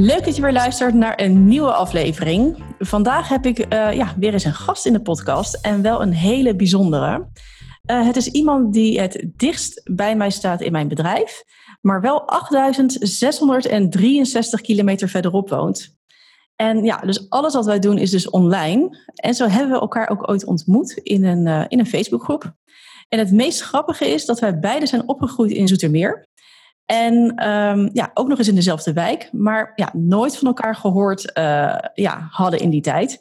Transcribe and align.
Leuk 0.00 0.24
dat 0.24 0.36
je 0.36 0.42
weer 0.42 0.52
luistert 0.52 0.94
naar 0.94 1.20
een 1.20 1.46
nieuwe 1.46 1.72
aflevering. 1.72 2.64
Vandaag 2.78 3.28
heb 3.28 3.46
ik 3.46 3.58
uh, 3.58 3.92
ja, 3.92 4.14
weer 4.18 4.32
eens 4.32 4.44
een 4.44 4.54
gast 4.54 4.86
in 4.86 4.92
de 4.92 5.00
podcast 5.00 5.54
en 5.54 5.82
wel 5.82 6.02
een 6.02 6.12
hele 6.12 6.56
bijzondere. 6.56 7.28
Uh, 7.90 8.06
het 8.06 8.16
is 8.16 8.26
iemand 8.26 8.72
die 8.72 9.00
het 9.00 9.26
dichtst 9.36 9.80
bij 9.84 10.16
mij 10.16 10.30
staat 10.30 10.60
in 10.60 10.72
mijn 10.72 10.88
bedrijf, 10.88 11.44
maar 11.80 12.00
wel 12.00 12.28
8663 12.28 14.60
kilometer 14.60 15.08
verderop 15.08 15.48
woont. 15.48 15.96
En 16.56 16.84
ja, 16.84 16.98
dus 16.98 17.30
alles 17.30 17.54
wat 17.54 17.66
wij 17.66 17.78
doen 17.78 17.98
is 17.98 18.10
dus 18.10 18.30
online. 18.30 18.98
En 19.14 19.34
zo 19.34 19.46
hebben 19.46 19.72
we 19.72 19.80
elkaar 19.80 20.10
ook 20.10 20.30
ooit 20.30 20.44
ontmoet 20.44 20.92
in 20.92 21.24
een, 21.24 21.46
uh, 21.46 21.64
in 21.68 21.78
een 21.78 21.86
Facebookgroep. 21.86 22.52
En 23.08 23.18
het 23.18 23.32
meest 23.32 23.60
grappige 23.60 24.08
is 24.08 24.24
dat 24.24 24.40
wij 24.40 24.58
beide 24.58 24.86
zijn 24.86 25.08
opgegroeid 25.08 25.50
in 25.50 25.68
Zoetermeer. 25.68 26.26
En 26.90 27.48
um, 27.48 27.90
ja, 27.92 28.10
ook 28.14 28.28
nog 28.28 28.38
eens 28.38 28.48
in 28.48 28.54
dezelfde 28.54 28.92
wijk, 28.92 29.28
maar 29.32 29.72
ja, 29.74 29.90
nooit 29.92 30.36
van 30.36 30.46
elkaar 30.46 30.74
gehoord 30.74 31.30
uh, 31.38 31.78
ja, 31.94 32.28
hadden 32.30 32.60
in 32.60 32.70
die 32.70 32.80
tijd. 32.80 33.18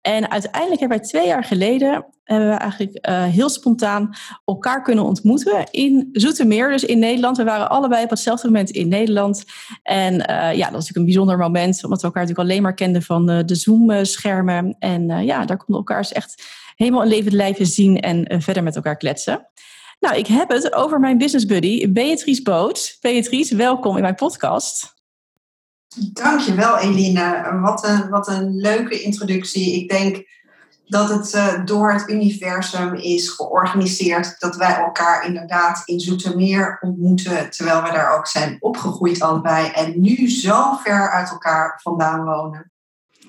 En 0.00 0.30
uiteindelijk 0.30 0.80
hebben 0.80 0.98
wij 0.98 1.06
twee 1.06 1.26
jaar 1.26 1.44
geleden 1.44 2.06
hebben 2.24 2.48
we 2.48 2.54
eigenlijk 2.54 3.08
uh, 3.08 3.24
heel 3.24 3.48
spontaan 3.48 4.14
elkaar 4.44 4.82
kunnen 4.82 5.04
ontmoeten 5.04 5.70
in 5.70 6.08
Zoetermeer, 6.12 6.70
dus 6.70 6.84
in 6.84 6.98
Nederland. 6.98 7.36
We 7.36 7.44
waren 7.44 7.70
allebei 7.70 8.04
op 8.04 8.10
hetzelfde 8.10 8.46
moment 8.46 8.70
in 8.70 8.88
Nederland. 8.88 9.44
En 9.82 10.14
uh, 10.14 10.26
ja, 10.28 10.52
dat 10.52 10.56
was 10.58 10.70
natuurlijk 10.70 10.96
een 10.96 11.04
bijzonder 11.04 11.38
moment, 11.38 11.84
omdat 11.84 12.00
we 12.00 12.06
elkaar 12.06 12.22
natuurlijk 12.22 12.48
alleen 12.48 12.62
maar 12.62 12.74
kenden 12.74 13.02
van 13.02 13.26
de 13.26 13.54
Zoom-schermen. 13.54 14.76
En 14.78 15.24
ja, 15.24 15.44
daar 15.44 15.56
konden 15.56 15.84
we 15.84 15.92
elkaar 15.94 16.08
echt 16.12 16.42
helemaal 16.74 17.02
in 17.02 17.08
levend 17.08 17.34
lijven 17.34 17.66
zien 17.66 18.00
en 18.00 18.42
verder 18.42 18.62
met 18.62 18.76
elkaar 18.76 18.96
kletsen. 18.96 19.46
Nou, 20.00 20.16
ik 20.16 20.26
heb 20.26 20.48
het 20.48 20.72
over 20.72 21.00
mijn 21.00 21.18
business 21.18 21.46
buddy 21.46 21.92
Beatrice 21.92 22.42
Boot. 22.42 22.96
Beatrice, 23.00 23.56
welkom 23.56 23.96
in 23.96 24.02
mijn 24.02 24.14
podcast. 24.14 24.94
Dankjewel 26.12 26.78
Eline. 26.78 27.58
Wat 27.60 27.84
een, 27.84 28.08
wat 28.08 28.28
een 28.28 28.56
leuke 28.56 29.02
introductie. 29.02 29.82
Ik 29.82 29.88
denk 29.88 30.24
dat 30.86 31.08
het 31.08 31.34
uh, 31.34 31.64
door 31.64 31.92
het 31.92 32.10
universum 32.10 32.94
is 32.94 33.28
georganiseerd 33.28 34.40
dat 34.40 34.56
wij 34.56 34.76
elkaar 34.76 35.26
inderdaad 35.26 35.82
in 35.84 36.00
Zoetermeer 36.00 36.78
ontmoeten, 36.80 37.50
terwijl 37.50 37.82
we 37.82 37.90
daar 37.90 38.18
ook 38.18 38.26
zijn 38.26 38.56
opgegroeid 38.60 39.20
allebei 39.22 39.70
en 39.70 40.00
nu 40.00 40.30
zo 40.30 40.74
ver 40.82 41.10
uit 41.10 41.30
elkaar 41.30 41.80
vandaan 41.82 42.24
wonen. 42.24 42.72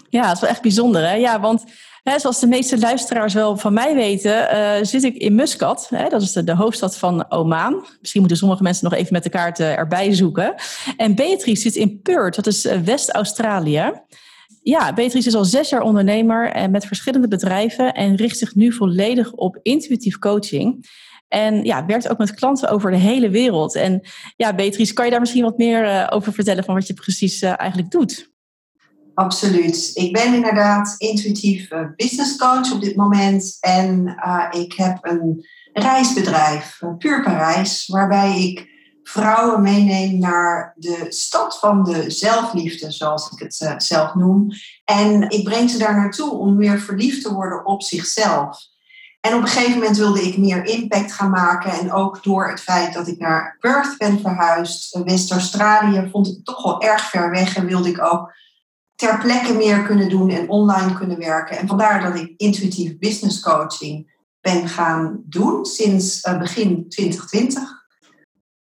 Ja, 0.10 0.22
dat 0.28 0.36
is 0.36 0.42
wel 0.42 0.50
echt 0.50 0.62
bijzonder 0.62 1.08
hè? 1.08 1.14
Ja, 1.14 1.40
want 1.40 1.64
Hè, 2.08 2.20
zoals 2.20 2.40
de 2.40 2.48
meeste 2.48 2.80
luisteraars 2.80 3.34
wel 3.34 3.58
van 3.58 3.74
mij 3.74 3.96
weten, 3.96 4.56
uh, 4.56 4.74
zit 4.82 5.04
ik 5.04 5.16
in 5.16 5.36
Muscat. 5.36 5.88
Hè, 5.90 6.10
dat 6.10 6.22
is 6.22 6.32
de, 6.32 6.56
hoofdstad 6.56 6.98
van 6.98 7.32
Oman. 7.32 7.86
Misschien 8.00 8.20
moeten 8.20 8.38
sommige 8.38 8.64
mensen 8.64 8.90
nog 8.90 9.00
even 9.00 9.14
met 9.14 9.24
de 9.24 9.30
kaart 9.30 9.60
uh, 9.60 9.78
erbij 9.78 10.14
zoeken. 10.14 10.56
En 10.98 11.16
Beatrice 11.16 11.62
zit 11.62 11.76
in 11.76 12.02
Perth, 12.02 12.36
dat 12.36 12.48
is 12.48 12.66
uh, 12.66 12.80
West-Australië. 12.80 13.92
Ja, 14.62 14.94
Beatrice 14.94 15.28
is 15.28 15.36
al 15.36 15.46
zes 15.46 15.70
jaar 15.70 15.82
ondernemer 15.82 16.52
en 16.52 16.72
met 16.72 16.86
verschillende 16.86 17.28
bedrijven 17.28 17.94
en 17.94 18.16
richt 18.16 18.38
zich 18.38 18.56
nu 18.56 18.72
volledig 18.72 19.32
op 19.32 19.60
intuïtief 19.62 20.18
coaching. 20.20 20.86
En 21.28 21.64
ja, 21.64 21.86
werkt 21.86 22.10
ook 22.10 22.18
met 22.18 22.34
klanten 22.34 22.70
over 22.70 22.92
de 22.92 22.98
hele 22.98 23.30
wereld. 23.30 23.76
En 23.76 24.02
ja, 24.36 24.56
Beatrice, 24.56 24.94
kan 24.94 25.06
je 25.06 25.12
daar 25.12 25.20
misschien 25.20 25.44
wat 25.44 25.58
meer 25.58 26.12
over 26.12 26.34
vertellen 26.34 26.64
van 26.64 26.76
wat 26.76 26.88
je 26.88 26.94
precies 26.94 27.42
eigenlijk 27.42 27.92
doet? 27.92 28.36
Absoluut. 29.18 29.92
Ik 29.94 30.14
ben 30.14 30.34
inderdaad 30.34 30.96
intuïtief 30.98 31.72
uh, 31.72 31.80
business 31.96 32.38
coach 32.38 32.72
op 32.72 32.82
dit 32.82 32.96
moment. 32.96 33.58
En 33.60 34.08
uh, 34.08 34.62
ik 34.62 34.74
heb 34.74 34.98
een 35.02 35.46
reisbedrijf, 35.74 36.80
Puur 36.98 37.24
Parijs, 37.24 37.88
waarbij 37.88 38.42
ik 38.42 38.70
vrouwen 39.04 39.62
meeneem 39.62 40.20
naar 40.20 40.74
de 40.76 41.06
stad 41.10 41.60
van 41.60 41.84
de 41.84 42.12
zelfliefde, 42.12 42.92
zoals 42.92 43.32
ik 43.32 43.40
het 43.40 43.84
zelf 43.84 44.16
noem. 44.16 44.48
En 44.86 45.30
ik 45.30 45.44
breng 45.44 45.70
ze 45.70 45.78
daar 45.78 45.96
naartoe 45.96 46.32
om 46.32 46.56
meer 46.56 46.80
verliefd 46.80 47.22
te 47.22 47.34
worden 47.34 47.66
op 47.66 47.84
zichzelf. 47.84 48.60
En 49.22 49.36
op 49.36 49.42
een 49.42 49.48
gegeven 49.48 49.80
moment 49.80 49.98
wilde 49.98 50.22
ik 50.22 50.38
meer 50.38 50.66
impact 50.66 51.14
gaan 51.14 51.30
maken. 51.30 51.72
En 51.72 51.92
ook 51.92 52.24
door 52.24 52.50
het 52.50 52.60
feit 52.60 52.94
dat 52.94 53.08
ik 53.08 53.20
naar 53.20 53.58
Perth 53.60 53.98
ben 53.98 54.20
verhuisd, 54.20 55.00
West-Australië, 55.04 56.10
vond 56.12 56.28
ik 56.28 56.44
toch 56.44 56.64
wel 56.64 56.82
erg 56.82 57.10
ver 57.10 57.30
weg 57.30 57.56
en 57.56 57.66
wilde 57.66 57.90
ik 57.90 58.04
ook 58.04 58.36
ter 58.98 59.18
plekke 59.18 59.54
meer 59.54 59.84
kunnen 59.84 60.10
doen 60.10 60.30
en 60.30 60.50
online 60.50 60.94
kunnen 60.94 61.18
werken. 61.18 61.58
En 61.58 61.68
vandaar 61.68 62.02
dat 62.02 62.20
ik 62.22 62.34
intuïtief 62.38 62.98
business 62.98 63.40
coaching 63.40 64.16
ben 64.42 64.68
gaan 64.68 65.22
doen 65.26 65.66
sinds 65.66 66.26
uh, 66.26 66.40
begin 66.40 66.90
2020. 66.90 67.86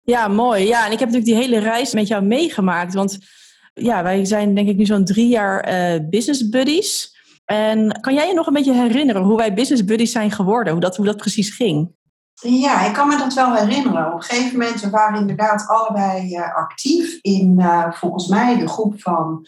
Ja, 0.02 0.28
mooi. 0.28 0.68
Ja, 0.68 0.86
en 0.86 0.92
ik 0.92 1.00
heb 1.00 1.10
natuurlijk 1.10 1.26
die 1.26 1.50
hele 1.50 1.60
reis 1.60 1.94
met 1.94 2.08
jou 2.08 2.24
meegemaakt. 2.24 2.94
Want 2.94 3.18
ja, 3.74 4.04
wij 4.04 4.26
zijn 4.26 4.56
denk 4.56 4.68
ik 4.68 4.78
nu 4.78 4.86
zo'n 4.86 5.06
drie 5.06 5.28
jaar 5.28 5.74
uh, 5.74 6.10
business 6.10 6.50
buddies. 6.50 7.18
En 7.46 8.00
kan 8.02 8.14
jij 8.14 8.28
je 8.28 8.34
nog 8.34 8.48
een 8.48 8.54
beetje 8.54 8.74
herinneren 8.74 9.22
hoe 9.22 9.38
wij 9.38 9.54
business 9.54 9.86
buddies 9.86 10.12
zijn 10.12 10.32
geworden? 10.32 10.74
Hoe 10.74 10.82
dat, 10.82 10.96
hoe 10.96 11.06
dat 11.06 11.18
precies 11.18 11.56
ging? 11.56 11.92
Ja, 12.42 12.86
ik 12.86 12.94
kan 12.94 13.08
me 13.08 13.18
dat 13.18 13.34
wel 13.34 13.54
herinneren. 13.56 14.08
Op 14.08 14.14
een 14.14 14.24
gegeven 14.24 14.60
moment 14.60 14.82
we 14.82 14.90
waren 14.90 15.20
inderdaad 15.20 15.68
allebei 15.68 16.36
uh, 16.36 16.56
actief 16.56 17.18
in 17.22 17.56
uh, 17.60 17.92
volgens 17.92 18.28
mij 18.28 18.58
de 18.58 18.68
groep 18.68 19.02
van 19.02 19.48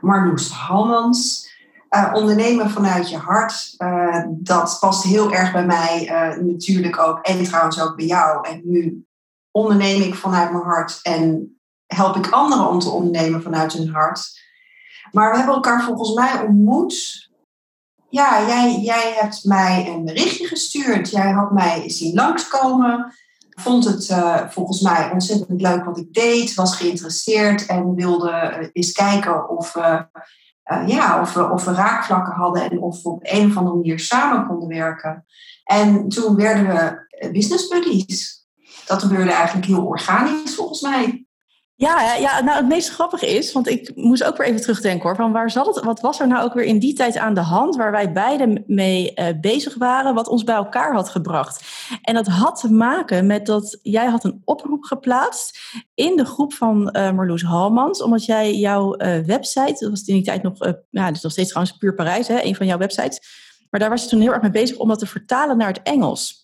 Marloes 0.00 0.50
Halmans. 0.50 1.48
Uh, 1.90 2.10
ondernemen 2.14 2.70
vanuit 2.70 3.10
je 3.10 3.16
hart, 3.16 3.74
uh, 3.78 4.24
dat 4.28 4.76
past 4.80 5.02
heel 5.02 5.32
erg 5.32 5.52
bij 5.52 5.66
mij 5.66 6.08
uh, 6.08 6.44
natuurlijk 6.44 6.98
ook. 6.98 7.18
En 7.18 7.44
trouwens 7.44 7.80
ook 7.80 7.96
bij 7.96 8.06
jou. 8.06 8.48
En 8.48 8.60
nu 8.64 9.06
onderneem 9.50 10.02
ik 10.02 10.14
vanuit 10.14 10.50
mijn 10.50 10.64
hart 10.64 10.98
en 11.02 11.54
help 11.86 12.16
ik 12.16 12.30
anderen 12.30 12.68
om 12.68 12.78
te 12.78 12.90
ondernemen 12.90 13.42
vanuit 13.42 13.72
hun 13.72 13.88
hart. 13.88 14.40
Maar 15.12 15.30
we 15.30 15.36
hebben 15.36 15.54
elkaar 15.54 15.82
volgens 15.84 16.14
mij 16.14 16.40
ontmoet. 16.40 17.28
Ja, 18.08 18.46
jij, 18.46 18.80
jij 18.80 19.16
hebt 19.18 19.44
mij 19.44 19.88
een 19.88 20.04
berichtje 20.04 20.46
gestuurd. 20.46 21.10
Jij 21.10 21.30
had 21.30 21.52
mij 21.52 21.88
zien 21.90 22.14
langskomen. 22.14 23.14
Vond 23.60 23.84
het 23.84 24.16
volgens 24.48 24.80
mij 24.80 25.10
ontzettend 25.12 25.60
leuk 25.60 25.84
wat 25.84 25.98
ik 25.98 26.12
deed. 26.12 26.54
Was 26.54 26.76
geïnteresseerd 26.76 27.66
en 27.66 27.94
wilde 27.94 28.70
eens 28.72 28.92
kijken 28.92 29.48
of 29.48 29.72
we 29.72 30.06
uh, 30.72 30.88
ja, 30.88 31.20
of, 31.20 31.34
we, 31.34 31.50
of 31.50 31.64
we 31.64 31.72
raakvlakken 31.72 32.34
hadden 32.34 32.70
en 32.70 32.80
of 32.80 33.02
we 33.02 33.08
op 33.08 33.20
een 33.22 33.50
of 33.50 33.56
andere 33.56 33.76
manier 33.76 33.98
samen 33.98 34.46
konden 34.46 34.68
werken. 34.68 35.24
En 35.64 36.08
toen 36.08 36.36
werden 36.36 36.66
we 36.66 37.08
business 37.32 37.68
buddies. 37.68 38.46
Dat 38.86 39.02
gebeurde 39.02 39.32
eigenlijk 39.32 39.66
heel 39.66 39.84
organisch 39.84 40.54
volgens 40.54 40.80
mij. 40.80 41.26
Ja, 41.80 42.14
ja, 42.14 42.42
nou 42.42 42.56
het 42.56 42.68
meest 42.68 42.88
grappige 42.88 43.26
is, 43.26 43.52
want 43.52 43.68
ik 43.68 43.92
moest 43.94 44.24
ook 44.24 44.36
weer 44.36 44.46
even 44.46 44.60
terugdenken 44.60 45.02
hoor, 45.02 45.16
van 45.16 45.32
waar 45.32 45.50
zat 45.50 45.66
het, 45.66 45.84
wat 45.84 46.00
was 46.00 46.20
er 46.20 46.26
nou 46.26 46.44
ook 46.44 46.54
weer 46.54 46.64
in 46.64 46.78
die 46.78 46.94
tijd 46.94 47.16
aan 47.16 47.34
de 47.34 47.40
hand 47.40 47.76
waar 47.76 47.90
wij 47.90 48.12
beiden 48.12 48.64
mee 48.66 49.12
uh, 49.14 49.26
bezig 49.40 49.74
waren, 49.74 50.14
wat 50.14 50.28
ons 50.28 50.44
bij 50.44 50.54
elkaar 50.54 50.94
had 50.94 51.08
gebracht. 51.08 51.64
En 52.02 52.14
dat 52.14 52.26
had 52.26 52.60
te 52.60 52.72
maken 52.72 53.26
met 53.26 53.46
dat 53.46 53.78
jij 53.82 54.06
had 54.06 54.24
een 54.24 54.42
oproep 54.44 54.84
geplaatst 54.84 55.60
in 55.94 56.16
de 56.16 56.24
groep 56.24 56.52
van 56.52 56.96
uh, 56.96 57.12
Marloes 57.12 57.42
Halmans, 57.42 58.02
omdat 58.02 58.24
jij 58.24 58.54
jouw 58.54 59.00
uh, 59.00 59.18
website, 59.18 59.76
dat 59.78 59.90
was 59.90 60.02
in 60.02 60.14
die 60.14 60.24
tijd 60.24 60.42
nog, 60.42 60.54
ja, 60.90 61.10
dus 61.10 61.22
nog 61.22 61.32
steeds 61.32 61.48
trouwens 61.48 61.76
Puur 61.76 61.94
Parijs, 61.94 62.28
hè, 62.28 62.42
een 62.42 62.56
van 62.56 62.66
jouw 62.66 62.78
websites, 62.78 63.20
maar 63.70 63.80
daar 63.80 63.90
was 63.90 64.02
je 64.02 64.08
toen 64.08 64.20
heel 64.20 64.32
erg 64.32 64.42
mee 64.42 64.50
bezig 64.50 64.76
om 64.76 64.88
dat 64.88 64.98
te 64.98 65.06
vertalen 65.06 65.56
naar 65.56 65.68
het 65.68 65.82
Engels. 65.82 66.39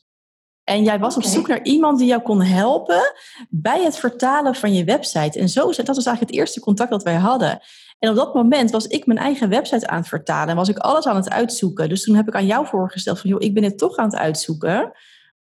En 0.69 0.85
jij 0.85 0.99
was 0.99 1.17
op 1.17 1.23
zoek 1.23 1.49
naar 1.49 1.63
iemand 1.63 1.99
die 1.99 2.07
jou 2.07 2.23
kon 2.23 2.43
helpen 2.43 3.13
bij 3.49 3.83
het 3.83 3.97
vertalen 3.97 4.55
van 4.55 4.75
je 4.75 4.85
website. 4.85 5.39
En 5.39 5.49
zo, 5.49 5.61
dat 5.61 5.87
was 5.87 6.07
eigenlijk 6.07 6.21
het 6.21 6.31
eerste 6.31 6.61
contact 6.61 6.91
dat 6.91 7.03
wij 7.03 7.15
hadden. 7.15 7.61
En 7.99 8.11
op 8.11 8.17
dat 8.17 8.35
moment 8.35 8.71
was 8.71 8.87
ik 8.87 9.07
mijn 9.07 9.19
eigen 9.19 9.49
website 9.49 9.87
aan 9.87 9.99
het 9.99 10.09
vertalen 10.09 10.49
en 10.49 10.57
was 10.57 10.69
ik 10.69 10.79
alles 10.79 11.07
aan 11.07 11.17
het 11.17 11.31
uitzoeken. 11.31 11.89
Dus 11.89 12.03
toen 12.03 12.17
heb 12.17 12.29
ik 12.29 12.35
aan 12.35 12.47
jou 12.47 12.67
voorgesteld 12.67 13.21
van, 13.21 13.31
joh, 13.31 13.43
ik 13.43 13.55
ben 13.55 13.63
het 13.63 13.79
toch 13.79 13.97
aan 13.97 14.05
het 14.05 14.17
uitzoeken. 14.17 14.93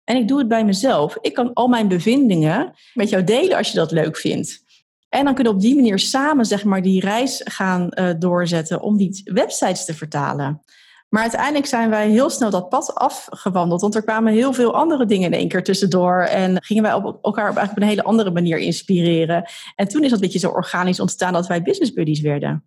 En 0.05 0.17
ik 0.17 0.29
doe 0.29 0.39
het 0.39 0.49
bij 0.49 0.65
mezelf. 0.65 1.17
Ik 1.21 1.35
kan 1.35 1.53
al 1.53 1.69
mijn 1.69 1.89
bevindingen 1.89 2.73
met 2.95 3.09
jou 3.09 3.25
delen 3.25 3.57
als 3.57 3.71
je 3.71 3.77
dat 3.77 3.91
leuk 3.91 4.17
vindt. 4.17 4.63
En 5.09 5.25
dan 5.25 5.35
kunnen 5.35 5.53
we 5.53 5.59
op 5.59 5.65
die 5.65 5.75
manier 5.75 5.99
samen 5.99 6.45
zeg 6.45 6.65
maar, 6.65 6.83
die 6.83 7.01
reis 7.01 7.41
gaan 7.45 7.89
uh, 7.91 8.11
doorzetten 8.19 8.81
om 8.81 8.97
die 8.97 9.21
websites 9.25 9.85
te 9.85 9.95
vertalen. 9.95 10.63
Maar 11.13 11.23
uiteindelijk 11.23 11.67
zijn 11.67 11.91
wij 11.91 12.11
heel 12.11 12.31
snel 12.31 12.51
dat 12.51 12.69
pad 12.69 12.95
afgewandeld. 12.95 13.81
Want 13.81 13.95
er 13.95 14.03
kwamen 14.03 14.33
heel 14.33 14.53
veel 14.53 14.75
andere 14.75 15.07
dingen 15.07 15.33
in 15.33 15.39
één 15.39 15.49
keer 15.49 15.65
tussendoor. 15.65 16.21
En 16.21 16.63
gingen 16.63 16.83
wij 16.83 16.95
op 16.95 17.05
elkaar 17.05 17.51
op, 17.51 17.57
eigenlijk 17.57 17.71
op 17.71 17.77
een 17.77 17.89
hele 17.89 18.03
andere 18.03 18.31
manier 18.31 18.59
inspireren. 18.59 19.51
En 19.75 19.89
toen 19.89 20.03
is 20.03 20.11
dat 20.11 20.21
beetje 20.21 20.39
zo 20.39 20.51
organisch 20.51 21.01
ontstaan 21.01 21.33
dat 21.33 21.47
wij 21.47 21.63
business 21.63 21.93
buddies 21.93 22.21
werden. 22.21 22.65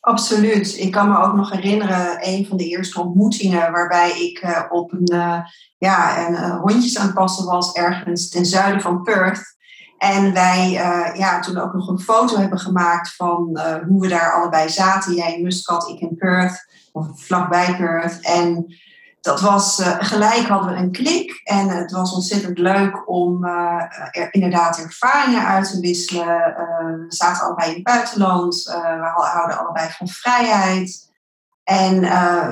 Absoluut. 0.00 0.78
Ik 0.78 0.92
kan 0.92 1.08
me 1.08 1.18
ook 1.18 1.34
nog 1.34 1.50
herinneren, 1.50 2.18
een 2.20 2.46
van 2.46 2.56
de 2.56 2.68
eerste 2.68 3.00
ontmoetingen 3.00 3.72
waarbij 3.72 4.10
ik 4.10 4.42
uh, 4.42 4.62
op 4.68 4.92
een, 4.92 5.12
uh, 5.12 5.40
ja, 5.78 6.26
een 6.26 6.32
uh, 6.32 6.60
hondjes 6.60 6.98
aan 6.98 7.06
het 7.06 7.14
passen 7.14 7.46
was 7.46 7.72
ergens 7.72 8.28
ten 8.28 8.46
zuiden 8.46 8.80
van 8.80 9.02
Perth. 9.02 9.56
En 9.98 10.32
wij 10.32 10.70
ja, 11.14 11.40
toen 11.40 11.58
ook 11.58 11.72
nog 11.72 11.88
een 11.88 12.00
foto 12.00 12.36
hebben 12.36 12.58
gemaakt 12.58 13.14
van 13.14 13.60
hoe 13.88 14.00
we 14.00 14.08
daar 14.08 14.32
allebei 14.32 14.68
zaten. 14.68 15.14
Jij 15.14 15.36
in 15.36 15.42
Muscat, 15.42 15.88
ik 15.88 16.00
in 16.00 16.16
Perth 16.16 16.66
of 16.92 17.06
vlakbij 17.14 17.76
Perth. 17.76 18.20
En 18.20 18.76
dat 19.20 19.40
was 19.40 19.80
uh, 19.80 19.96
gelijk 19.98 20.46
hadden 20.46 20.72
we 20.72 20.78
een 20.78 20.92
klik 20.92 21.40
en 21.44 21.68
het 21.68 21.92
was 21.92 22.12
ontzettend 22.12 22.58
leuk 22.58 23.08
om 23.08 23.44
er 23.44 24.28
inderdaad 24.30 24.78
ervaringen 24.78 25.46
uit 25.46 25.70
te 25.70 25.80
wisselen. 25.80 26.26
We 26.26 27.04
zaten 27.08 27.44
allebei 27.44 27.68
in 27.68 27.74
het 27.74 27.84
buitenland, 27.84 28.62
we 28.64 29.10
houden 29.14 29.58
allebei 29.58 29.88
van 29.90 30.08
vrijheid. 30.08 31.06
En 31.64 32.00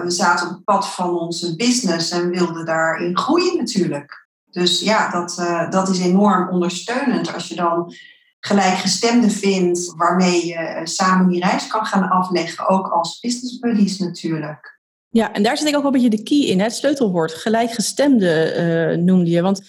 we 0.02 0.10
zaten 0.10 0.46
op 0.46 0.54
het 0.54 0.64
pad 0.64 0.88
van 0.88 1.18
onze 1.18 1.56
business 1.56 2.10
en 2.10 2.30
wilden 2.30 2.66
daarin 2.66 3.18
groeien 3.18 3.56
natuurlijk. 3.56 4.25
Dus 4.56 4.80
ja, 4.80 5.10
dat, 5.10 5.34
dat 5.70 5.88
is 5.88 6.00
enorm 6.00 6.48
ondersteunend 6.48 7.34
als 7.34 7.48
je 7.48 7.54
dan 7.54 7.94
gelijkgestemden 8.40 9.30
vindt 9.30 9.92
waarmee 9.96 10.46
je 10.46 10.80
samen 10.84 11.28
die 11.28 11.44
reis 11.44 11.66
kan 11.66 11.84
gaan 11.84 12.08
afleggen, 12.08 12.68
ook 12.68 12.88
als 12.88 13.20
business 13.20 13.58
buddies 13.58 13.98
natuurlijk. 13.98 14.80
Ja, 15.08 15.32
en 15.32 15.42
daar 15.42 15.58
zit 15.58 15.68
ik 15.68 15.76
ook 15.76 15.82
wel 15.82 15.94
een 15.94 16.00
beetje 16.00 16.16
de 16.16 16.22
key 16.22 16.38
in, 16.38 16.60
het 16.60 16.74
sleutelwoord. 16.74 17.32
Gelijkgestemde 17.32 18.54
uh, 18.96 19.04
noemde 19.04 19.30
je. 19.30 19.42
Want 19.42 19.62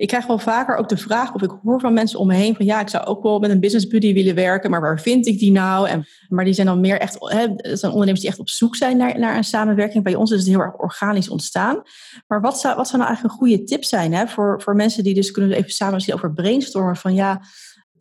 ik 0.00 0.08
krijg 0.08 0.26
wel 0.26 0.38
vaker 0.38 0.76
ook 0.76 0.88
de 0.88 0.96
vraag, 0.96 1.34
of 1.34 1.42
ik 1.42 1.50
hoor 1.62 1.80
van 1.80 1.92
mensen 1.92 2.18
om 2.18 2.26
me 2.26 2.34
heen 2.34 2.56
van 2.56 2.64
ja, 2.64 2.80
ik 2.80 2.88
zou 2.88 3.04
ook 3.04 3.22
wel 3.22 3.38
met 3.38 3.50
een 3.50 3.60
business 3.60 3.86
buddy 3.86 4.14
willen 4.14 4.34
werken, 4.34 4.70
maar 4.70 4.80
waar 4.80 5.00
vind 5.00 5.26
ik 5.26 5.38
die 5.38 5.52
nou? 5.52 5.88
En, 5.88 6.06
maar 6.28 6.44
die 6.44 6.54
zijn 6.54 6.66
dan 6.66 6.80
meer 6.80 7.00
echt, 7.00 7.16
hè, 7.18 7.46
zijn 7.76 7.92
ondernemers 7.92 8.20
die 8.20 8.28
echt 8.28 8.38
op 8.38 8.48
zoek 8.48 8.76
zijn 8.76 8.96
naar, 8.96 9.18
naar 9.18 9.36
een 9.36 9.44
samenwerking. 9.44 10.04
Bij 10.04 10.14
ons 10.14 10.30
is 10.30 10.38
het 10.38 10.48
heel 10.48 10.60
erg 10.60 10.76
organisch 10.76 11.28
ontstaan. 11.28 11.82
Maar 12.26 12.40
wat 12.40 12.60
zou, 12.60 12.76
wat 12.76 12.86
zou 12.86 12.98
nou 12.98 13.08
eigenlijk 13.08 13.34
een 13.34 13.48
goede 13.48 13.64
tip 13.64 13.84
zijn 13.84 14.12
hè, 14.12 14.26
voor, 14.26 14.62
voor 14.62 14.74
mensen 14.74 15.04
die 15.04 15.14
dus 15.14 15.30
kunnen 15.30 15.56
even 15.56 15.70
samen 15.70 16.12
over 16.12 16.32
brainstormen 16.32 16.96
van 16.96 17.14
ja, 17.14 17.40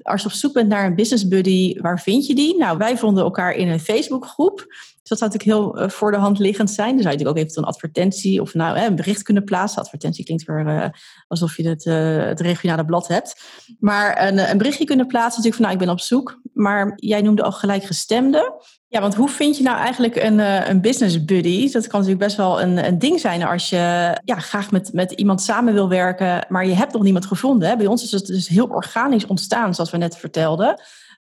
als 0.01 0.21
je 0.21 0.27
op 0.27 0.33
zoek 0.33 0.53
bent 0.53 0.69
naar 0.69 0.85
een 0.85 0.95
business 0.95 1.27
buddy, 1.27 1.79
waar 1.81 1.99
vind 1.99 2.25
je 2.25 2.35
die? 2.35 2.57
Nou, 2.57 2.77
wij 2.77 2.97
vonden 2.97 3.23
elkaar 3.23 3.53
in 3.53 3.67
een 3.67 3.79
Facebookgroep. 3.79 4.67
Dus 5.09 5.19
dat 5.19 5.29
zou 5.29 5.31
natuurlijk 5.31 5.75
heel 5.75 5.85
uh, 5.85 5.89
voor 5.89 6.11
de 6.11 6.17
hand 6.17 6.39
liggend 6.39 6.69
zijn. 6.69 6.93
Dan 6.93 7.01
zou 7.01 7.09
je 7.09 7.17
natuurlijk 7.17 7.37
ook 7.37 7.49
even 7.49 7.61
een 7.61 7.73
advertentie 7.73 8.41
of 8.41 8.53
nou, 8.53 8.79
een 8.79 8.95
bericht 8.95 9.21
kunnen 9.21 9.43
plaatsen. 9.43 9.81
Advertentie 9.81 10.25
klinkt 10.25 10.45
weer 10.45 10.67
uh, 10.67 10.85
alsof 11.27 11.57
je 11.57 11.67
het, 11.67 11.85
uh, 11.85 12.25
het 12.25 12.39
regionale 12.39 12.85
blad 12.85 13.07
hebt. 13.07 13.41
Maar 13.79 14.27
een, 14.27 14.49
een 14.49 14.57
berichtje 14.57 14.85
kunnen 14.85 15.07
plaatsen 15.07 15.41
natuurlijk 15.43 15.55
van 15.55 15.63
nou, 15.63 15.73
ik 15.73 15.85
ben 15.85 15.89
op 15.89 15.99
zoek. 15.99 16.41
Maar 16.53 16.93
jij 16.95 17.21
noemde 17.21 17.43
al 17.43 17.51
gelijkgestemde. 17.51 18.63
Ja, 18.87 19.01
want 19.01 19.15
hoe 19.15 19.29
vind 19.29 19.57
je 19.57 19.63
nou 19.63 19.77
eigenlijk 19.77 20.15
een, 20.15 20.39
een 20.69 20.81
business 20.81 21.25
buddy? 21.25 21.71
Dat 21.71 21.87
kan 21.87 21.99
natuurlijk 21.99 22.25
best 22.25 22.37
wel 22.37 22.61
een, 22.61 22.85
een 22.85 22.99
ding 22.99 23.19
zijn 23.19 23.43
als 23.43 23.69
je 23.69 23.77
ja, 24.23 24.35
graag 24.35 24.71
met, 24.71 24.93
met 24.93 25.11
iemand 25.11 25.41
samen 25.41 25.73
wil 25.73 25.89
werken, 25.89 26.45
maar 26.47 26.65
je 26.65 26.73
hebt 26.73 26.93
nog 26.93 27.03
niemand 27.03 27.25
gevonden. 27.25 27.69
Hè? 27.69 27.75
Bij 27.75 27.87
ons 27.87 28.03
is 28.03 28.11
het 28.11 28.25
dus 28.25 28.47
heel 28.47 28.67
organisch 28.67 29.25
ontstaan, 29.25 29.75
zoals 29.75 29.91
we 29.91 29.97
net 29.97 30.17
vertelden. 30.17 30.81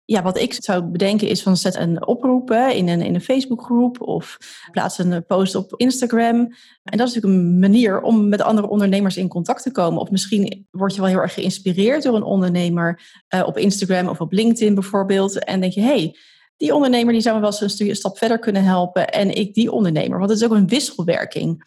Ja, 0.05 0.21
wat 0.21 0.37
ik 0.37 0.53
zou 0.53 0.83
bedenken 0.83 1.27
is 1.27 1.43
van 1.43 1.57
zet 1.57 1.75
een 1.75 2.07
oproep 2.07 2.51
in 2.51 2.87
een, 2.87 3.01
in 3.01 3.15
een 3.15 3.21
Facebookgroep 3.21 4.01
of 4.01 4.37
plaats 4.71 4.97
een 4.97 5.25
post 5.25 5.55
op 5.55 5.73
Instagram. 5.75 6.35
En 6.83 6.97
dat 6.97 7.07
is 7.07 7.13
natuurlijk 7.13 7.43
een 7.43 7.59
manier 7.59 8.01
om 8.01 8.29
met 8.29 8.41
andere 8.41 8.69
ondernemers 8.69 9.17
in 9.17 9.27
contact 9.27 9.63
te 9.63 9.71
komen. 9.71 10.01
Of 10.01 10.11
misschien 10.11 10.67
word 10.71 10.95
je 10.95 11.01
wel 11.01 11.09
heel 11.09 11.19
erg 11.19 11.33
geïnspireerd 11.33 12.03
door 12.03 12.15
een 12.15 12.23
ondernemer 12.23 13.01
uh, 13.35 13.43
op 13.45 13.57
Instagram 13.57 14.07
of 14.07 14.21
op 14.21 14.31
LinkedIn 14.31 14.73
bijvoorbeeld. 14.73 15.43
En 15.43 15.59
denk 15.59 15.73
je, 15.73 15.81
hey, 15.81 16.15
die 16.57 16.75
ondernemer 16.75 17.13
die 17.13 17.21
zou 17.21 17.35
me 17.35 17.41
wel 17.41 17.61
eens 17.61 17.79
een 17.79 17.95
stap 17.95 18.17
verder 18.17 18.39
kunnen 18.39 18.63
helpen. 18.63 19.09
En 19.09 19.35
ik 19.35 19.53
die 19.53 19.71
ondernemer. 19.71 20.17
Want 20.17 20.29
het 20.29 20.39
is 20.39 20.45
ook 20.45 20.53
een 20.53 20.67
wisselwerking. 20.67 21.63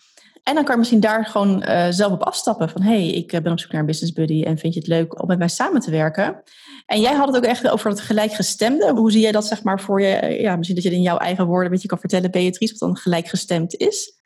En 0.49 0.55
dan 0.55 0.65
kan 0.65 0.73
je 0.73 0.79
misschien 0.79 1.01
daar 1.01 1.27
gewoon 1.27 1.65
uh, 1.69 1.87
zelf 1.91 2.13
op 2.13 2.23
afstappen. 2.23 2.71
Van 2.71 2.83
hey, 2.83 3.09
ik 3.09 3.43
ben 3.43 3.53
op 3.53 3.61
zoek 3.61 3.73
naar 3.73 3.81
een 3.81 3.87
business 3.87 4.13
buddy 4.13 4.43
en 4.43 4.59
vind 4.59 4.75
je 4.75 4.81
het 4.81 4.89
leuk 4.89 5.23
om 5.23 5.27
met 5.27 5.39
mij 5.39 5.49
samen 5.49 5.81
te 5.81 5.91
werken? 5.91 6.43
En 6.87 7.01
jij 7.01 7.15
had 7.15 7.27
het 7.27 7.37
ook 7.37 7.45
echt 7.45 7.69
over 7.69 7.91
het 7.91 8.01
gelijkgestemde. 8.01 8.93
Hoe 8.93 9.11
zie 9.11 9.21
jij 9.21 9.33
dat 9.33 9.47
zeg 9.47 9.63
maar 9.63 9.81
voor 9.81 10.03
je? 10.03 10.41
Ja, 10.41 10.57
misschien 10.57 10.75
dat 10.75 10.85
je 10.85 10.91
het 10.91 10.99
in 10.99 11.05
jouw 11.05 11.17
eigen 11.17 11.47
woorden 11.47 11.65
een 11.65 11.73
beetje 11.73 11.89
kan 11.89 11.99
vertellen, 11.99 12.31
Beatrice, 12.31 12.73
wat 12.73 12.89
dan 12.89 12.97
gelijkgestemd 12.97 13.75
is. 13.75 14.21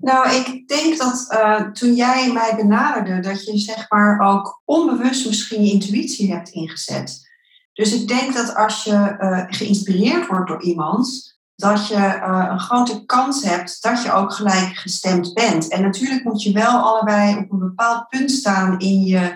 Nou, 0.00 0.34
ik 0.34 0.68
denk 0.68 0.98
dat 0.98 1.38
toen 1.72 1.94
jij 1.94 2.32
mij 2.32 2.56
benaderde, 2.56 3.20
dat 3.20 3.44
je 3.44 3.58
zeg 3.58 3.90
maar 3.90 4.20
ook 4.20 4.62
onbewust 4.64 5.26
misschien 5.26 5.64
je 5.64 5.72
intuïtie 5.72 6.32
hebt 6.32 6.48
ingezet. 6.48 7.28
Dus 7.72 8.00
ik 8.00 8.08
denk 8.08 8.34
dat 8.34 8.54
als 8.54 8.84
je 8.84 9.16
geïnspireerd 9.48 10.26
wordt 10.26 10.48
door 10.48 10.62
iemand, 10.62 11.33
dat 11.56 11.88
je 11.88 11.94
uh, 11.94 12.46
een 12.50 12.60
grote 12.60 13.04
kans 13.04 13.42
hebt 13.42 13.82
dat 13.82 14.02
je 14.02 14.12
ook 14.12 14.32
gelijk 14.32 14.76
gestemd 14.76 15.34
bent. 15.34 15.68
En 15.68 15.82
natuurlijk 15.82 16.24
moet 16.24 16.42
je 16.42 16.52
wel 16.52 16.78
allebei 16.78 17.36
op 17.36 17.52
een 17.52 17.58
bepaald 17.58 18.08
punt 18.08 18.30
staan 18.30 18.78
in 18.78 19.04
je 19.04 19.34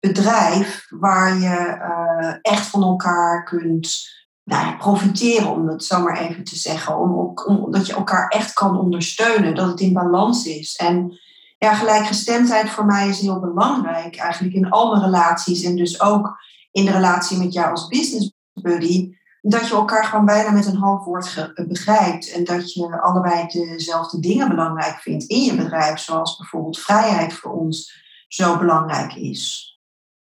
bedrijf 0.00 0.86
waar 0.88 1.38
je 1.38 1.78
uh, 1.82 2.34
echt 2.42 2.66
van 2.66 2.82
elkaar 2.82 3.44
kunt 3.44 4.08
nou, 4.44 4.76
profiteren, 4.76 5.50
om 5.50 5.68
het 5.68 5.84
zo 5.84 6.02
maar 6.02 6.18
even 6.18 6.44
te 6.44 6.56
zeggen. 6.56 6.98
Om, 6.98 7.32
om, 7.46 7.70
dat 7.72 7.86
je 7.86 7.94
elkaar 7.94 8.28
echt 8.28 8.52
kan 8.52 8.78
ondersteunen, 8.78 9.54
dat 9.54 9.68
het 9.68 9.80
in 9.80 9.92
balans 9.92 10.46
is. 10.46 10.76
En 10.76 11.18
ja, 11.58 11.74
gelijkgestemdheid 11.74 12.70
voor 12.70 12.86
mij 12.86 13.08
is 13.08 13.20
heel 13.20 13.40
belangrijk, 13.40 14.16
eigenlijk 14.16 14.54
in 14.54 14.70
al 14.70 14.90
mijn 14.90 15.04
relaties 15.04 15.62
en 15.62 15.76
dus 15.76 16.00
ook 16.00 16.38
in 16.70 16.84
de 16.84 16.90
relatie 16.90 17.38
met 17.38 17.52
jou 17.52 17.70
als 17.70 17.86
business 17.86 18.32
buddy 18.52 19.18
dat 19.40 19.68
je 19.68 19.74
elkaar 19.74 20.04
gewoon 20.04 20.24
bijna 20.24 20.50
met 20.50 20.66
een 20.66 20.76
half 20.76 21.04
woord 21.04 21.52
begrijpt. 21.68 22.32
En 22.32 22.44
dat 22.44 22.72
je 22.72 23.00
allebei 23.00 23.46
dezelfde 23.46 24.20
dingen 24.20 24.48
belangrijk 24.48 24.98
vindt 24.98 25.24
in 25.24 25.42
je 25.42 25.54
bedrijf. 25.54 25.98
Zoals 25.98 26.36
bijvoorbeeld 26.36 26.80
vrijheid 26.80 27.32
voor 27.32 27.52
ons 27.52 28.02
zo 28.28 28.58
belangrijk 28.58 29.14
is. 29.14 29.68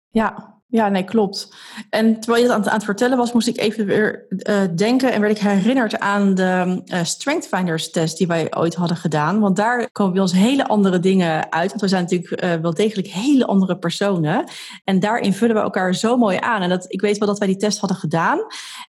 Ja, 0.09 0.61
ja, 0.73 0.89
nee, 0.89 1.03
klopt. 1.03 1.53
En 1.89 2.19
terwijl 2.19 2.43
je 2.43 2.51
het 2.51 2.67
aan, 2.67 2.73
het 2.73 2.83
vertellen 2.83 3.17
was, 3.17 3.33
moest 3.33 3.47
ik 3.47 3.57
even 3.57 3.85
weer 3.85 4.25
uh, 4.29 4.61
denken 4.75 5.11
en 5.11 5.21
werd 5.21 5.37
ik 5.37 5.43
herinnerd 5.43 5.99
aan 5.99 6.35
de 6.35 6.81
uh, 6.85 7.03
Strength 7.03 7.47
Finders 7.47 7.91
test 7.91 8.17
die 8.17 8.27
wij 8.27 8.55
ooit 8.55 8.75
hadden 8.75 8.97
gedaan. 8.97 9.39
Want 9.39 9.55
daar 9.55 9.91
komen 9.91 10.13
bij 10.13 10.21
ons 10.21 10.33
hele 10.33 10.67
andere 10.67 10.99
dingen 10.99 11.51
uit. 11.51 11.69
Want 11.69 11.81
we 11.81 11.87
zijn 11.87 12.01
natuurlijk 12.01 12.43
uh, 12.43 12.53
wel 12.53 12.73
degelijk 12.73 13.07
hele 13.07 13.45
andere 13.45 13.77
personen. 13.77 14.43
En 14.83 14.99
daarin 14.99 15.33
vullen 15.33 15.55
we 15.55 15.61
elkaar 15.61 15.95
zo 15.95 16.17
mooi 16.17 16.37
aan. 16.39 16.61
En 16.61 16.69
dat, 16.69 16.85
ik 16.87 17.01
weet 17.01 17.17
wel 17.17 17.27
dat 17.27 17.39
wij 17.39 17.47
die 17.47 17.57
test 17.57 17.79
hadden 17.79 17.97
gedaan. 17.97 18.39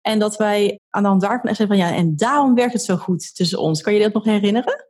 En 0.03 0.19
dat 0.19 0.37
wij 0.37 0.81
aan 0.91 1.03
de 1.03 1.09
hand 1.09 1.21
daarvan 1.21 1.51
echt 1.51 1.63
van 1.67 1.77
ja, 1.77 1.95
en 1.95 2.17
daarom 2.17 2.55
werkt 2.55 2.73
het 2.73 2.83
zo 2.83 2.97
goed 2.97 3.35
tussen 3.35 3.59
ons. 3.59 3.83
Kan 3.83 3.95
je 3.95 4.01
dat 4.01 4.13
nog 4.13 4.25
herinneren? 4.25 4.87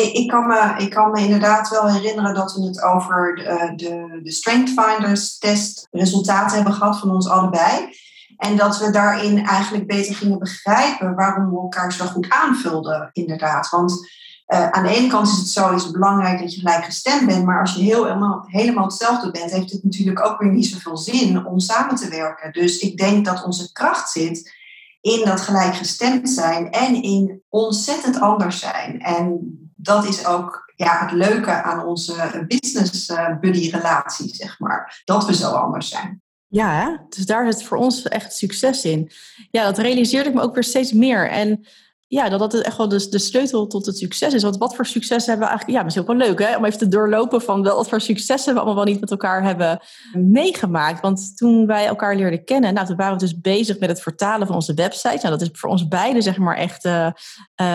Ik 0.00 0.28
kan, 0.28 0.46
me, 0.46 0.74
ik 0.78 0.90
kan 0.90 1.10
me 1.10 1.20
inderdaad 1.20 1.68
wel 1.68 1.88
herinneren 1.88 2.34
dat 2.34 2.52
we 2.52 2.64
het 2.64 2.82
over 2.82 3.34
de, 3.34 3.72
de, 3.76 4.20
de 4.22 4.30
Strength 4.32 4.70
Finders 4.70 5.38
test 5.38 5.88
resultaten 5.90 6.56
hebben 6.56 6.74
gehad 6.74 6.98
van 6.98 7.10
ons 7.10 7.28
allebei. 7.28 7.96
En 8.36 8.56
dat 8.56 8.78
we 8.78 8.90
daarin 8.90 9.46
eigenlijk 9.46 9.86
beter 9.86 10.14
gingen 10.14 10.38
begrijpen 10.38 11.14
waarom 11.14 11.50
we 11.50 11.60
elkaar 11.60 11.92
zo 11.92 12.04
goed 12.04 12.26
aanvulden, 12.28 13.10
inderdaad. 13.12 13.68
Want 13.68 14.10
uh, 14.48 14.68
aan 14.70 14.82
de 14.82 14.96
ene 14.96 15.08
kant 15.08 15.28
is 15.28 15.36
het 15.36 15.48
zo 15.48 15.90
belangrijk 15.92 16.40
dat 16.40 16.54
je 16.54 16.60
gelijk 16.60 16.84
gestemd 16.84 17.26
bent, 17.26 17.44
maar 17.44 17.60
als 17.60 17.74
je 17.74 17.82
heel, 17.82 18.04
helemaal, 18.04 18.44
helemaal 18.46 18.84
hetzelfde 18.84 19.30
bent, 19.30 19.50
heeft 19.50 19.72
het 19.72 19.84
natuurlijk 19.84 20.26
ook 20.26 20.38
weer 20.38 20.52
niet 20.52 20.66
zoveel 20.66 20.96
zin 20.96 21.46
om 21.46 21.58
samen 21.58 21.94
te 21.94 22.08
werken. 22.08 22.52
Dus 22.52 22.78
ik 22.78 22.96
denk 22.96 23.24
dat 23.24 23.44
onze 23.44 23.72
kracht 23.72 24.10
zit 24.10 24.52
in 25.00 25.24
dat 25.24 25.40
gelijkgestemd 25.40 26.30
zijn 26.30 26.70
en 26.70 27.02
in 27.02 27.42
ontzettend 27.48 28.20
anders 28.20 28.60
zijn. 28.60 29.00
En 29.00 29.56
dat 29.82 30.04
is 30.04 30.26
ook 30.26 30.72
ja, 30.76 30.98
het 31.06 31.12
leuke 31.12 31.50
aan 31.50 31.84
onze 31.84 32.44
business 32.48 33.08
eh, 33.08 33.38
buddy 33.40 33.70
relatie, 33.70 34.34
zeg 34.34 34.58
maar. 34.58 35.02
Dat 35.04 35.26
we 35.26 35.34
zo 35.34 35.50
anders 35.50 35.88
zijn. 35.88 36.22
Ja, 36.46 37.04
dus 37.08 37.26
daar 37.26 37.52
zit 37.52 37.62
voor 37.62 37.78
ons 37.78 38.02
echt 38.02 38.36
succes 38.36 38.84
in. 38.84 39.10
Ja, 39.50 39.64
dat 39.64 39.78
realiseerde 39.78 40.28
ik 40.28 40.34
me 40.34 40.40
ook 40.40 40.54
weer 40.54 40.64
steeds 40.64 40.92
meer. 40.92 41.30
En 41.30 41.66
ja, 42.06 42.28
dat 42.28 42.38
dat 42.38 42.54
echt 42.54 42.76
wel 42.76 42.88
de, 42.88 43.08
de 43.08 43.18
sleutel 43.18 43.66
tot 43.66 43.86
het 43.86 43.98
succes 43.98 44.34
is. 44.34 44.42
Want 44.42 44.56
wat 44.56 44.74
voor 44.74 44.86
succes 44.86 45.26
hebben 45.26 45.46
we 45.46 45.50
eigenlijk... 45.52 45.80
Ja, 45.80 45.86
is 45.86 45.98
ook 45.98 46.06
wel 46.06 46.16
leuk 46.16 46.38
hè, 46.38 46.56
om 46.56 46.64
even 46.64 46.78
te 46.78 46.88
doorlopen 46.88 47.42
van 47.42 47.62
wat 47.62 47.88
voor 47.88 48.00
successen 48.00 48.52
we 48.52 48.60
allemaal 48.60 48.84
wel 48.84 48.92
niet 48.92 49.00
met 49.00 49.10
elkaar 49.10 49.42
hebben 49.42 49.80
meegemaakt. 50.12 51.00
Want 51.00 51.36
toen 51.36 51.66
wij 51.66 51.86
elkaar 51.86 52.16
leerden 52.16 52.44
kennen, 52.44 52.74
nou, 52.74 52.86
toen 52.86 52.96
waren 52.96 53.12
we 53.12 53.18
dus 53.18 53.40
bezig 53.40 53.78
met 53.78 53.88
het 53.88 54.02
vertalen 54.02 54.46
van 54.46 54.56
onze 54.56 54.74
website. 54.74 55.18
Nou, 55.22 55.28
dat 55.28 55.40
is 55.40 55.48
voor 55.52 55.70
ons 55.70 55.88
beiden 55.88 56.22
zeg 56.22 56.38
maar 56.38 56.56
echt 56.56 56.84
uh, 56.84 56.92
uh, 57.02 57.12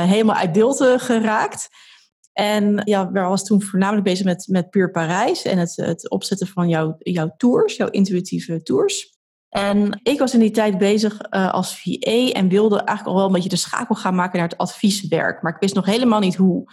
helemaal 0.03 0.35
uit 0.35 0.51
beeld 0.51 0.83
geraakt. 0.97 1.69
En 2.37 2.81
ja, 2.83 3.11
we 3.11 3.19
was 3.19 3.43
toen 3.43 3.61
voornamelijk 3.61 4.03
bezig 4.05 4.25
met, 4.25 4.47
met 4.49 4.69
Puur 4.69 4.91
Parijs 4.91 5.43
en 5.43 5.57
het, 5.57 5.75
het 5.75 6.09
opzetten 6.09 6.47
van 6.47 6.69
jouw, 6.69 6.95
jouw 6.99 7.33
tours, 7.37 7.75
jouw 7.75 7.87
intuïtieve 7.87 8.61
tours. 8.63 9.17
En 9.49 9.99
ik 10.03 10.19
was 10.19 10.33
in 10.33 10.39
die 10.39 10.51
tijd 10.51 10.77
bezig 10.77 11.19
uh, 11.29 11.53
als 11.53 11.81
VA 11.81 12.31
en 12.31 12.47
wilde 12.47 12.75
eigenlijk 12.77 13.07
al 13.07 13.15
wel 13.15 13.25
een 13.25 13.31
beetje 13.31 13.49
de 13.49 13.55
schakel 13.55 13.95
gaan 13.95 14.15
maken 14.15 14.39
naar 14.39 14.47
het 14.47 14.57
advieswerk. 14.57 15.41
Maar 15.41 15.53
ik 15.53 15.59
wist 15.59 15.75
nog 15.75 15.85
helemaal 15.85 16.19
niet 16.19 16.35
hoe. 16.35 16.71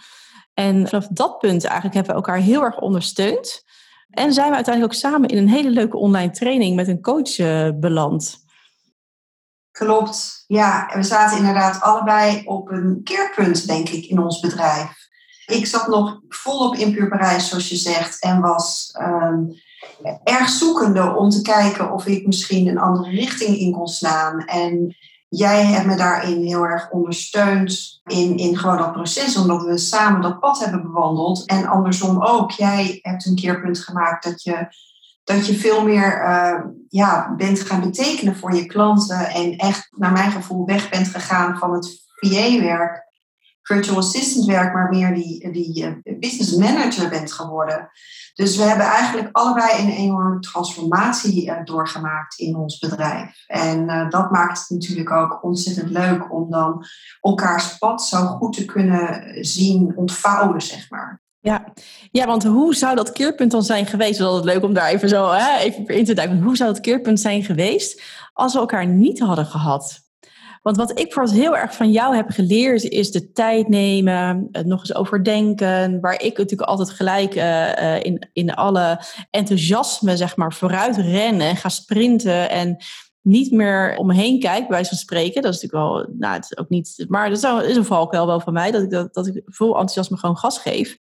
En 0.53 0.87
vanaf 0.87 1.07
dat 1.07 1.37
punt 1.37 1.63
eigenlijk 1.63 1.95
hebben 1.95 2.15
we 2.15 2.21
elkaar 2.21 2.41
heel 2.41 2.63
erg 2.63 2.79
ondersteund. 2.79 3.63
En 4.09 4.33
zijn 4.33 4.49
we 4.49 4.55
uiteindelijk 4.55 4.93
ook 4.93 4.99
samen 4.99 5.29
in 5.29 5.37
een 5.37 5.49
hele 5.49 5.69
leuke 5.69 5.97
online 5.97 6.31
training 6.31 6.75
met 6.75 6.87
een 6.87 7.01
coach 7.01 7.37
uh, 7.37 7.69
beland. 7.75 8.37
Klopt, 9.71 10.43
ja. 10.47 10.91
We 10.93 11.03
zaten 11.03 11.37
inderdaad 11.37 11.81
allebei 11.81 12.41
op 12.45 12.69
een 12.69 13.01
keerpunt, 13.03 13.67
denk 13.67 13.89
ik, 13.89 14.05
in 14.05 14.19
ons 14.19 14.39
bedrijf. 14.39 15.04
Ik 15.45 15.65
zat 15.65 15.87
nog 15.87 16.19
volop 16.29 16.75
in 16.75 16.91
Puur 16.91 17.07
Parijs, 17.07 17.49
zoals 17.49 17.69
je 17.69 17.75
zegt, 17.75 18.21
en 18.21 18.41
was 18.41 18.95
um, 19.01 19.55
erg 20.23 20.49
zoekende 20.49 21.15
om 21.15 21.29
te 21.29 21.41
kijken 21.41 21.91
of 21.91 22.05
ik 22.05 22.25
misschien 22.25 22.67
een 22.67 22.79
andere 22.79 23.09
richting 23.09 23.57
in 23.57 23.71
kon 23.71 23.87
slaan. 23.87 24.39
En 24.39 24.95
jij 25.29 25.65
hebt 25.65 25.85
me 25.85 25.95
daarin 25.95 26.45
heel 26.45 26.63
erg 26.63 26.89
ondersteund 26.89 28.01
in, 28.05 28.37
in 28.37 28.57
gewoon 28.57 28.77
dat 28.77 28.91
proces, 28.91 29.37
omdat 29.37 29.63
we 29.63 29.77
samen 29.77 30.21
dat 30.21 30.39
pad 30.39 30.59
hebben 30.59 30.81
bewandeld. 30.81 31.45
En 31.45 31.65
andersom 31.65 32.23
ook, 32.23 32.51
jij 32.51 32.99
hebt 33.01 33.25
een 33.25 33.35
keerpunt 33.35 33.79
gemaakt 33.79 34.23
dat 34.23 34.43
je, 34.43 34.67
dat 35.23 35.47
je 35.47 35.55
veel 35.55 35.83
meer 35.83 36.23
uh, 36.27 36.65
ja, 36.89 37.33
bent 37.37 37.59
gaan 37.59 37.81
betekenen 37.81 38.35
voor 38.35 38.53
je 38.53 38.65
klanten 38.65 39.29
en 39.29 39.55
echt, 39.55 39.87
naar 39.91 40.11
mijn 40.11 40.31
gevoel, 40.31 40.65
weg 40.65 40.89
bent 40.89 41.07
gegaan 41.07 41.57
van 41.57 41.73
het 41.73 42.03
VA-werk 42.19 43.04
virtual 43.67 43.97
assistant 43.97 44.45
werk, 44.45 44.73
maar 44.73 44.89
meer 44.89 45.13
die, 45.13 45.51
die 45.51 45.83
uh, 46.03 46.19
business 46.19 46.55
manager 46.55 47.09
bent 47.09 47.31
geworden. 47.31 47.89
Dus 48.33 48.57
we 48.57 48.63
hebben 48.63 48.85
eigenlijk 48.85 49.29
allebei 49.31 49.81
een 49.81 49.91
enorme 49.91 50.39
transformatie 50.39 51.45
uh, 51.45 51.63
doorgemaakt 51.63 52.39
in 52.39 52.55
ons 52.55 52.79
bedrijf. 52.79 53.43
En 53.47 53.89
uh, 53.89 54.09
dat 54.09 54.31
maakt 54.31 54.59
het 54.59 54.69
natuurlijk 54.69 55.11
ook 55.11 55.43
ontzettend 55.43 55.89
leuk 55.89 56.33
om 56.33 56.51
dan 56.51 56.85
elkaars 57.21 57.77
pad 57.77 58.03
zo 58.03 58.17
goed 58.17 58.53
te 58.53 58.65
kunnen 58.65 59.37
zien 59.45 59.93
ontvouwen, 59.95 60.61
zeg 60.61 60.89
maar. 60.89 61.23
Ja. 61.39 61.73
ja, 62.11 62.25
want 62.25 62.43
hoe 62.43 62.75
zou 62.75 62.95
dat 62.95 63.11
keerpunt 63.11 63.51
dan 63.51 63.63
zijn 63.63 63.85
geweest? 63.85 64.19
Dat 64.19 64.45
is 64.45 64.51
leuk 64.53 64.63
om 64.63 64.73
daar 64.73 64.87
even 64.87 65.09
zo 65.09 65.31
hè, 65.31 65.57
even 65.57 65.87
in 65.87 66.05
te 66.05 66.13
duiken. 66.13 66.41
Hoe 66.41 66.57
zou 66.57 66.69
het 66.69 66.79
keerpunt 66.79 67.19
zijn 67.19 67.43
geweest 67.43 68.01
als 68.33 68.53
we 68.53 68.59
elkaar 68.59 68.87
niet 68.87 69.19
hadden 69.19 69.45
gehad? 69.45 70.04
Want 70.65 70.77
wat 70.77 70.89
ik 70.89 70.95
bijvoorbeeld 70.95 71.37
heel 71.37 71.57
erg 71.57 71.75
van 71.75 71.91
jou 71.91 72.15
heb 72.15 72.29
geleerd, 72.29 72.83
is 72.83 73.11
de 73.11 73.31
tijd 73.31 73.67
nemen, 73.67 74.47
het 74.51 74.65
nog 74.65 74.79
eens 74.79 74.95
overdenken. 74.95 75.99
Waar 76.01 76.21
ik 76.21 76.37
natuurlijk 76.37 76.69
altijd 76.69 76.89
gelijk 76.89 77.35
uh, 77.35 78.03
in, 78.03 78.29
in 78.33 78.53
alle 78.53 78.99
enthousiasme, 79.29 80.17
zeg 80.17 80.35
maar, 80.35 80.53
vooruit 80.53 80.97
ren 80.97 81.39
en 81.41 81.55
ga 81.55 81.69
sprinten. 81.69 82.49
En 82.49 82.77
niet 83.21 83.51
meer 83.51 83.95
om 83.97 84.07
me 84.07 84.13
heen 84.13 84.39
kijk, 84.39 84.67
bij 84.67 84.85
van 84.85 84.97
spreken. 84.97 85.41
Dat 85.41 85.53
is 85.53 85.61
natuurlijk 85.61 85.93
wel, 85.93 86.15
nou, 86.17 86.33
het 86.33 86.43
is 86.43 86.57
ook 86.57 86.69
niet, 86.69 87.05
maar 87.07 87.29
dat 87.29 87.63
is 87.63 87.75
een 87.75 87.85
valkuil 87.85 88.27
wel 88.27 88.39
van 88.39 88.53
mij, 88.53 88.71
dat 88.71 88.81
ik, 88.81 88.89
dat, 88.89 89.13
dat 89.13 89.27
ik 89.27 89.41
vol 89.45 89.69
enthousiasme 89.69 90.17
gewoon 90.17 90.37
gas 90.37 90.57
geef. 90.57 90.97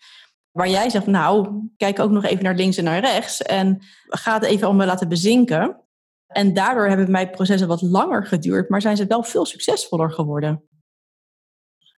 Waar 0.51 0.69
jij 0.69 0.91
zegt, 0.91 1.07
nou, 1.07 1.49
kijk 1.77 1.99
ook 1.99 2.11
nog 2.11 2.25
even 2.25 2.45
naar 2.45 2.55
links 2.55 2.77
en 2.77 2.85
naar 2.85 3.01
rechts 3.01 3.43
en 3.43 3.83
ga 4.09 4.35
het 4.35 4.45
even 4.45 4.69
om 4.69 4.77
me 4.77 4.87
laten 4.87 5.09
bezinken. 5.09 5.84
En 6.35 6.55
daardoor 6.55 6.87
hebben 6.87 7.11
mijn 7.11 7.31
processen 7.31 7.69
wat 7.69 7.83
langer 7.83 8.27
geduurd, 8.27 8.69
maar 8.69 8.81
zijn 8.81 8.97
ze 8.97 9.07
wel 9.07 9.23
veel 9.23 9.47
succesvoller 9.47 10.13
geworden. 10.13 10.63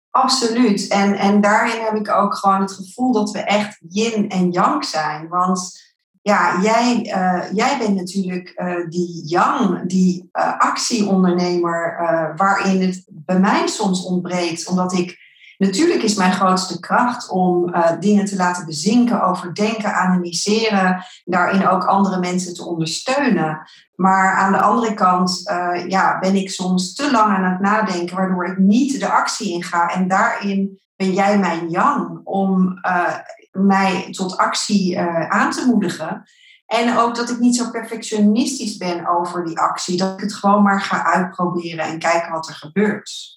Absoluut. 0.10 0.88
En, 0.88 1.14
en 1.14 1.42
daarin 1.42 1.84
heb 1.84 1.96
ik 1.96 2.12
ook 2.12 2.36
gewoon 2.36 2.62
het 2.62 2.72
gevoel 2.72 3.12
dat 3.12 3.32
we 3.32 3.40
echt 3.40 3.78
yin 3.90 4.30
en 4.30 4.52
yang 4.52 4.86
zijn. 4.86 5.28
Want 5.28 5.84
ja, 6.22 6.62
jij, 6.62 7.14
uh, 7.16 7.54
jij 7.54 7.78
bent 7.78 7.96
natuurlijk 7.96 8.54
uh, 8.56 8.90
die 8.90 9.28
yang, 9.28 9.90
die 9.90 10.30
uh, 10.34 10.60
actieondernemer, 10.60 11.98
waarin 12.36 12.82
het 12.82 13.06
bij 13.10 13.40
mij 13.40 13.68
soms 13.68 14.06
ontbreekt, 14.06 14.68
omdat 14.68 14.94
ik 14.94 15.25
Natuurlijk 15.58 16.04
is 16.04 16.16
mijn 16.16 16.32
grootste 16.32 16.80
kracht 16.80 17.30
om 17.30 17.70
uh, 17.70 17.92
dingen 18.00 18.26
te 18.26 18.36
laten 18.36 18.66
bezinken, 18.66 19.24
overdenken, 19.24 19.94
analyseren, 19.94 21.06
daarin 21.26 21.68
ook 21.68 21.86
andere 21.86 22.20
mensen 22.20 22.54
te 22.54 22.66
ondersteunen. 22.66 23.68
Maar 23.96 24.36
aan 24.36 24.52
de 24.52 24.62
andere 24.62 24.94
kant 24.94 25.42
uh, 25.52 25.88
ja, 25.88 26.20
ben 26.20 26.36
ik 26.36 26.50
soms 26.50 26.96
te 26.96 27.12
lang 27.12 27.36
aan 27.36 27.52
het 27.52 27.60
nadenken, 27.60 28.16
waardoor 28.16 28.46
ik 28.46 28.58
niet 28.58 29.00
de 29.00 29.10
actie 29.10 29.52
inga. 29.52 29.88
En 29.88 30.08
daarin 30.08 30.80
ben 30.96 31.14
jij 31.14 31.40
mijn 31.40 31.70
yang 31.70 32.22
om 32.24 32.80
uh, 32.82 33.16
mij 33.52 34.08
tot 34.12 34.38
actie 34.38 35.00
aan 35.30 35.52
te 35.52 35.66
moedigen. 35.66 36.24
En 36.66 36.98
ook 36.98 37.16
dat 37.16 37.30
ik 37.30 37.40
niet 37.40 37.56
zo 37.56 37.70
perfectionistisch 37.70 38.78
ben 38.78 39.08
over 39.08 39.46
die 39.46 39.60
actie. 39.60 39.98
Dat 39.98 40.14
ik 40.14 40.20
het 40.20 40.34
gewoon 40.34 40.64
maar 40.64 40.82
ga 40.82 41.04
uitproberen 41.04 41.86
en 41.86 42.00
kijken 42.00 42.32
wat 42.32 42.48
er 42.48 42.56
gebeurt. 42.56 43.35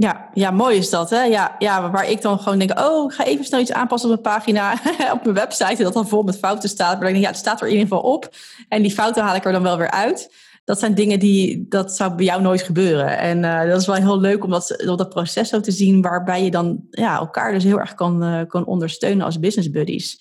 Ja, 0.00 0.28
ja, 0.34 0.50
mooi 0.50 0.76
is 0.76 0.90
dat. 0.90 1.10
Hè? 1.10 1.22
Ja, 1.22 1.56
ja, 1.58 1.90
waar 1.90 2.10
ik 2.10 2.22
dan 2.22 2.38
gewoon 2.38 2.58
denk, 2.58 2.80
oh, 2.80 3.04
ik 3.10 3.16
ga 3.16 3.24
even 3.24 3.44
snel 3.44 3.60
iets 3.60 3.72
aanpassen 3.72 4.10
op 4.10 4.22
mijn 4.22 4.36
pagina, 4.36 4.72
op 5.16 5.22
mijn 5.22 5.34
website, 5.34 5.82
dat 5.82 5.92
dan 5.92 6.08
vol 6.08 6.22
met 6.22 6.38
fouten 6.38 6.68
staat. 6.68 6.98
Maar 6.98 7.06
ik 7.08 7.12
denk, 7.12 7.24
ja, 7.24 7.30
het 7.30 7.40
staat 7.40 7.60
er 7.60 7.66
in 7.66 7.72
ieder 7.72 7.88
geval 7.88 8.12
op. 8.12 8.34
En 8.68 8.82
die 8.82 8.90
fouten 8.90 9.22
haal 9.22 9.34
ik 9.34 9.44
er 9.44 9.52
dan 9.52 9.62
wel 9.62 9.78
weer 9.78 9.90
uit. 9.90 10.34
Dat 10.64 10.78
zijn 10.78 10.94
dingen 10.94 11.18
die, 11.18 11.66
dat 11.68 11.96
zou 11.96 12.14
bij 12.14 12.24
jou 12.24 12.42
nooit 12.42 12.62
gebeuren. 12.62 13.18
En 13.18 13.38
uh, 13.38 13.70
dat 13.70 13.80
is 13.80 13.86
wel 13.86 13.96
heel 13.96 14.20
leuk 14.20 14.44
om 14.44 14.50
dat, 14.50 15.08
proces 15.08 15.48
zo 15.48 15.60
te 15.60 15.70
zien, 15.70 16.02
waarbij 16.02 16.44
je 16.44 16.50
dan 16.50 16.84
ja, 16.90 17.18
elkaar 17.18 17.52
dus 17.52 17.64
heel 17.64 17.78
erg 17.78 17.94
kan, 17.94 18.24
uh, 18.24 18.40
kan 18.48 18.66
ondersteunen 18.66 19.24
als 19.24 19.40
business 19.40 19.70
buddies. 19.70 20.20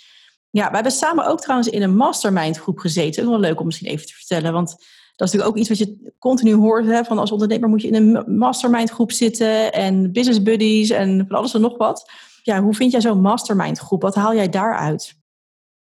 Ja, 0.50 0.67
we 0.67 0.75
hebben 0.75 0.91
samen 0.91 1.25
ook 1.25 1.41
trouwens 1.41 1.69
in 1.69 1.81
een 1.81 1.96
mastermind 1.96 2.57
groep 2.57 2.79
gezeten. 2.79 3.24
Ook 3.24 3.29
wel 3.29 3.39
leuk 3.39 3.60
om 3.60 3.65
misschien 3.65 3.89
even 3.89 4.05
te 4.05 4.13
vertellen, 4.13 4.53
want 4.53 4.75
dat 5.17 5.27
is 5.27 5.33
natuurlijk 5.33 5.50
ook 5.50 5.57
iets 5.57 5.69
wat 5.69 5.77
je 5.77 6.13
continu 6.19 6.53
hoort. 6.53 6.86
Hè, 6.86 7.03
van 7.03 7.19
als 7.19 7.31
ondernemer 7.31 7.69
moet 7.69 7.81
je 7.81 7.88
in 7.88 7.95
een 7.95 8.38
mastermind 8.38 8.89
groep 8.89 9.12
zitten 9.12 9.74
en 9.74 10.12
business 10.12 10.43
buddies 10.43 10.89
en 10.89 11.25
van 11.27 11.38
alles 11.38 11.53
en 11.53 11.62
nog 11.62 11.77
wat. 11.77 12.12
Ja, 12.43 12.62
hoe 12.62 12.74
vind 12.74 12.91
jij 12.91 13.01
zo'n 13.01 13.21
mastermind 13.21 13.79
groep? 13.79 14.01
Wat 14.01 14.15
haal 14.15 14.36
jij 14.36 14.50
daaruit? 14.50 15.15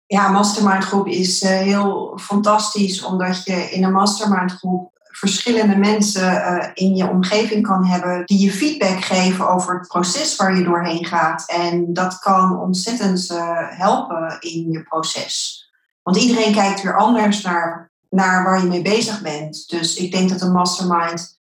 Ja, 0.05 0.31
mastermind 0.31 0.83
groep 0.83 1.07
is 1.07 1.43
uh, 1.43 1.49
heel 1.49 2.17
fantastisch 2.21 3.03
omdat 3.03 3.43
je 3.43 3.53
in 3.53 3.83
een 3.83 3.91
mastermind 3.91 4.51
groep 4.51 4.93
verschillende 5.03 5.75
mensen 5.75 6.33
uh, 6.33 6.67
in 6.73 6.95
je 6.95 7.09
omgeving 7.09 7.67
kan 7.67 7.85
hebben 7.85 8.25
die 8.25 8.39
je 8.39 8.51
feedback 8.51 9.03
geven 9.03 9.49
over 9.49 9.79
het 9.79 9.87
proces 9.87 10.35
waar 10.35 10.57
je 10.57 10.63
doorheen 10.63 11.05
gaat. 11.05 11.49
En 11.49 11.93
dat 11.93 12.19
kan 12.19 12.59
ontzettend 12.59 13.29
uh, 13.31 13.37
helpen 13.69 14.37
in 14.39 14.71
je 14.71 14.83
proces. 14.83 15.63
Want 16.03 16.17
iedereen 16.17 16.53
kijkt 16.53 16.81
weer 16.81 16.97
anders 16.97 17.41
naar 17.41 17.91
naar 18.15 18.43
waar 18.43 18.61
je 18.61 18.67
mee 18.67 18.81
bezig 18.81 19.21
bent. 19.21 19.69
Dus 19.69 19.95
ik 19.95 20.11
denk 20.11 20.29
dat 20.29 20.41
een 20.41 20.51
mastermind 20.51 21.39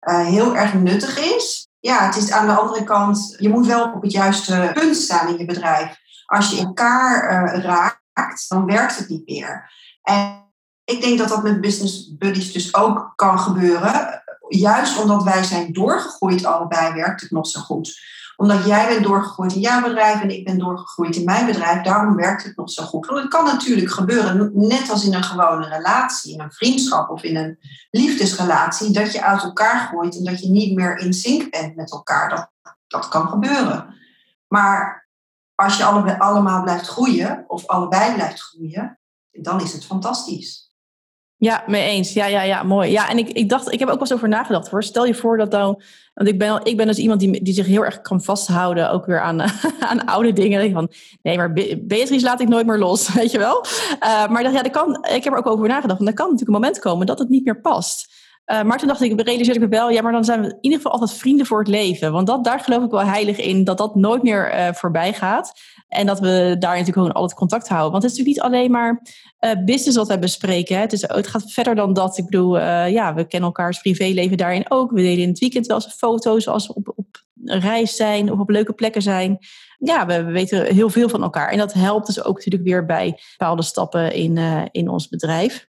uh, 0.00 0.26
heel 0.26 0.56
erg 0.56 0.74
nuttig 0.74 1.18
is. 1.18 1.68
Ja, 1.80 2.06
het 2.06 2.16
is 2.16 2.30
aan 2.32 2.46
de 2.46 2.52
andere 2.54 2.84
kant, 2.84 3.36
je 3.38 3.48
moet 3.48 3.66
wel 3.66 3.92
op 3.92 4.02
het 4.02 4.12
juiste 4.12 4.70
punt 4.74 4.96
staan 4.96 5.28
in 5.28 5.38
je 5.38 5.44
bedrijf. 5.44 5.96
Als 6.26 6.50
je 6.50 6.60
elkaar 6.60 7.44
uh, 7.54 7.62
raakt, 7.64 8.48
dan 8.48 8.66
werkt 8.66 8.98
het 8.98 9.08
niet 9.08 9.26
meer. 9.28 9.72
En 10.02 10.52
ik 10.84 11.00
denk 11.00 11.18
dat 11.18 11.28
dat 11.28 11.42
met 11.42 11.60
business 11.60 12.16
buddies 12.16 12.52
dus 12.52 12.74
ook 12.74 13.12
kan 13.14 13.38
gebeuren. 13.38 14.22
Juist 14.48 15.02
omdat 15.02 15.22
wij 15.22 15.42
zijn 15.42 15.72
doorgegroeid 15.72 16.44
allebei, 16.44 16.94
werkt 16.94 17.20
het 17.20 17.30
nog 17.30 17.46
zo 17.46 17.60
goed 17.60 18.00
omdat 18.40 18.64
jij 18.64 18.88
bent 18.88 19.04
doorgegroeid 19.04 19.54
in 19.54 19.60
jouw 19.60 19.82
bedrijf 19.82 20.20
en 20.20 20.30
ik 20.30 20.44
ben 20.44 20.58
doorgegroeid 20.58 21.16
in 21.16 21.24
mijn 21.24 21.46
bedrijf. 21.46 21.82
Daarom 21.82 22.16
werkt 22.16 22.44
het 22.44 22.56
nog 22.56 22.70
zo 22.70 22.84
goed. 22.84 23.06
Want 23.06 23.20
het 23.20 23.28
kan 23.28 23.44
natuurlijk 23.44 23.90
gebeuren, 23.90 24.50
net 24.54 24.90
als 24.90 25.04
in 25.04 25.14
een 25.14 25.22
gewone 25.22 25.68
relatie, 25.68 26.32
in 26.32 26.40
een 26.40 26.52
vriendschap 26.52 27.10
of 27.10 27.22
in 27.22 27.36
een 27.36 27.58
liefdesrelatie, 27.90 28.92
dat 28.92 29.12
je 29.12 29.22
uit 29.22 29.42
elkaar 29.42 29.86
groeit 29.86 30.16
en 30.16 30.24
dat 30.24 30.40
je 30.40 30.48
niet 30.48 30.74
meer 30.74 30.96
in 30.96 31.12
sync 31.12 31.50
bent 31.50 31.76
met 31.76 31.92
elkaar. 31.92 32.28
Dat, 32.28 32.50
dat 32.86 33.08
kan 33.08 33.28
gebeuren. 33.28 33.94
Maar 34.48 35.08
als 35.54 35.76
je 35.76 35.84
allemaal 36.18 36.62
blijft 36.62 36.88
groeien, 36.88 37.44
of 37.46 37.66
allebei 37.66 38.14
blijft 38.14 38.40
groeien, 38.40 38.98
dan 39.30 39.60
is 39.60 39.72
het 39.72 39.84
fantastisch. 39.84 40.67
Ja, 41.38 41.64
mee 41.66 41.88
eens. 41.88 42.12
Ja, 42.12 42.26
ja, 42.26 42.42
ja, 42.42 42.62
mooi. 42.62 42.90
Ja, 42.90 43.08
en 43.10 43.18
ik, 43.18 43.28
ik 43.28 43.48
dacht, 43.48 43.72
ik 43.72 43.78
heb 43.78 43.88
ook 43.88 43.94
wel 43.94 44.02
eens 44.02 44.12
over 44.12 44.28
nagedacht 44.28 44.68
hoor. 44.68 44.82
Stel 44.82 45.04
je 45.04 45.14
voor 45.14 45.36
dat 45.36 45.50
dan, 45.50 45.82
want 46.14 46.28
ik 46.28 46.38
ben, 46.38 46.60
ik 46.62 46.76
ben 46.76 46.86
dus 46.86 46.98
iemand 46.98 47.20
die, 47.20 47.42
die 47.42 47.54
zich 47.54 47.66
heel 47.66 47.84
erg 47.84 48.00
kan 48.00 48.22
vasthouden, 48.22 48.90
ook 48.90 49.06
weer 49.06 49.20
aan, 49.20 49.40
aan 49.90 50.04
oude 50.04 50.32
dingen. 50.32 50.72
Van, 50.72 50.90
nee, 51.22 51.36
maar 51.36 51.52
Beatrice 51.78 52.24
laat 52.24 52.40
ik 52.40 52.48
nooit 52.48 52.66
meer 52.66 52.78
los, 52.78 53.12
weet 53.14 53.30
je 53.30 53.38
wel. 53.38 53.64
Uh, 54.02 54.28
maar 54.28 54.42
dat, 54.42 54.52
ja, 54.52 54.62
dat 54.62 54.72
kan, 54.72 55.06
ik 55.10 55.24
heb 55.24 55.32
er 55.32 55.38
ook 55.38 55.46
over 55.46 55.68
nagedacht, 55.68 55.98
want 55.98 56.10
er 56.10 56.16
kan 56.16 56.24
natuurlijk 56.24 56.56
een 56.56 56.62
moment 56.62 56.78
komen 56.78 57.06
dat 57.06 57.18
het 57.18 57.28
niet 57.28 57.44
meer 57.44 57.60
past. 57.60 58.16
Uh, 58.46 58.62
maar 58.62 58.78
toen 58.78 58.88
dacht 58.88 59.00
ik, 59.00 59.20
realiseerde 59.20 59.60
ik 59.60 59.70
me 59.70 59.76
wel, 59.76 59.90
ja, 59.90 60.02
maar 60.02 60.12
dan 60.12 60.24
zijn 60.24 60.40
we 60.40 60.46
in 60.46 60.58
ieder 60.60 60.78
geval 60.78 60.92
altijd 60.92 61.12
vrienden 61.12 61.46
voor 61.46 61.58
het 61.58 61.68
leven. 61.68 62.12
Want 62.12 62.26
dat, 62.26 62.44
daar 62.44 62.60
geloof 62.60 62.84
ik 62.84 62.90
wel 62.90 63.04
heilig 63.04 63.38
in, 63.38 63.64
dat 63.64 63.78
dat 63.78 63.94
nooit 63.94 64.22
meer 64.22 64.54
uh, 64.54 64.72
voorbij 64.72 65.12
gaat. 65.12 65.52
En 65.88 66.06
dat 66.06 66.20
we 66.20 66.56
daar 66.58 66.70
natuurlijk 66.70 66.96
gewoon 66.96 67.12
altijd 67.12 67.38
contact 67.38 67.68
houden. 67.68 67.90
Want 67.90 68.02
het 68.02 68.12
is 68.12 68.18
natuurlijk 68.18 68.44
niet 68.44 68.54
alleen 68.54 68.70
maar 68.70 69.02
uh, 69.40 69.64
business 69.64 69.96
wat 69.96 70.08
wij 70.08 70.18
bespreken. 70.18 70.74
Hè. 70.74 70.80
Het, 70.80 70.92
is, 70.92 71.02
het 71.02 71.26
gaat 71.26 71.52
verder 71.52 71.74
dan 71.74 71.92
dat. 71.92 72.18
Ik 72.18 72.24
bedoel, 72.24 72.58
ja, 72.86 73.14
we 73.14 73.24
kennen 73.24 73.48
elkaars 73.48 73.80
privéleven 73.80 74.36
daarin 74.36 74.70
ook. 74.70 74.90
We 74.90 75.00
delen 75.00 75.22
in 75.22 75.28
het 75.28 75.38
weekend 75.38 75.66
wel 75.66 75.76
eens 75.76 75.94
foto's 75.94 76.48
als 76.48 76.66
we 76.66 76.74
op, 76.74 76.92
op 76.96 77.24
reis 77.44 77.96
zijn 77.96 78.32
of 78.32 78.38
op 78.38 78.50
leuke 78.50 78.72
plekken 78.72 79.02
zijn. 79.02 79.38
Ja, 79.78 80.06
we, 80.06 80.24
we, 80.24 80.32
weten 80.32 80.74
heel 80.74 80.90
veel 80.90 81.08
van 81.08 81.22
elkaar. 81.22 81.48
En 81.48 81.58
dat 81.58 81.72
helpt 81.72 82.06
dus 82.06 82.24
ook 82.24 82.36
natuurlijk 82.36 82.64
weer 82.64 82.86
bij 82.86 83.20
bepaalde 83.38 83.62
stappen 83.62 84.12
in, 84.12 84.36
in 84.70 84.88
ons 84.88 85.08
bedrijf. 85.08 85.67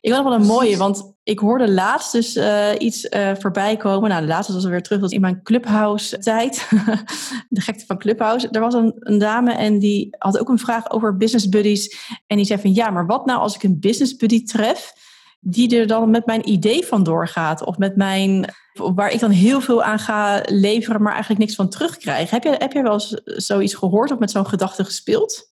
Ik 0.00 0.12
had 0.12 0.22
nog 0.22 0.32
wel 0.32 0.40
een 0.40 0.46
mooie, 0.46 0.76
want 0.76 1.12
ik 1.22 1.38
hoorde 1.38 1.70
laatst 1.70 2.12
dus 2.12 2.36
uh, 2.36 2.70
iets 2.78 3.04
uh, 3.04 3.30
voorbij 3.38 3.76
komen. 3.76 4.08
Nou, 4.10 4.20
de 4.20 4.28
laatste 4.28 4.52
was 4.52 4.64
alweer 4.64 4.82
terug, 4.82 5.00
dat 5.00 5.12
in 5.12 5.20
mijn 5.20 5.42
Clubhouse-tijd. 5.42 6.68
de 7.48 7.60
gekte 7.60 7.86
van 7.86 7.98
Clubhouse. 7.98 8.48
Er 8.48 8.60
was 8.60 8.74
een, 8.74 8.94
een, 8.98 9.18
dame 9.18 9.52
en 9.52 9.78
die 9.78 10.16
had 10.18 10.38
ook 10.38 10.48
een 10.48 10.58
vraag 10.58 10.90
over 10.90 11.16
business 11.16 11.48
buddies. 11.48 11.96
En 12.26 12.36
die 12.36 12.46
zei 12.46 12.60
van, 12.60 12.74
ja, 12.74 12.90
maar 12.90 13.06
wat 13.06 13.26
nou 13.26 13.40
als 13.40 13.54
ik 13.54 13.62
een 13.62 13.80
business 13.80 14.16
buddy 14.16 14.44
tref... 14.44 14.92
die 15.40 15.78
er 15.78 15.86
dan 15.86 16.10
met 16.10 16.26
mijn 16.26 16.48
idee 16.48 16.86
van 16.86 17.02
doorgaat? 17.02 17.64
Of 17.64 17.78
met 17.78 17.96
mijn... 17.96 18.54
waar 18.72 19.10
ik 19.10 19.20
dan 19.20 19.30
heel 19.30 19.60
veel 19.60 19.82
aan 19.82 19.98
ga 19.98 20.42
leveren, 20.46 21.02
maar 21.02 21.12
eigenlijk 21.12 21.40
niks 21.40 21.54
van 21.54 21.68
terugkrijg. 21.68 22.30
Heb 22.30 22.42
je, 22.42 22.54
heb 22.58 22.72
je 22.72 22.82
wel 22.82 22.92
eens 22.92 23.20
zoiets 23.24 23.74
gehoord 23.74 24.10
of 24.10 24.18
met 24.18 24.30
zo'n 24.30 24.46
gedachte 24.46 24.84
gespeeld? 24.84 25.52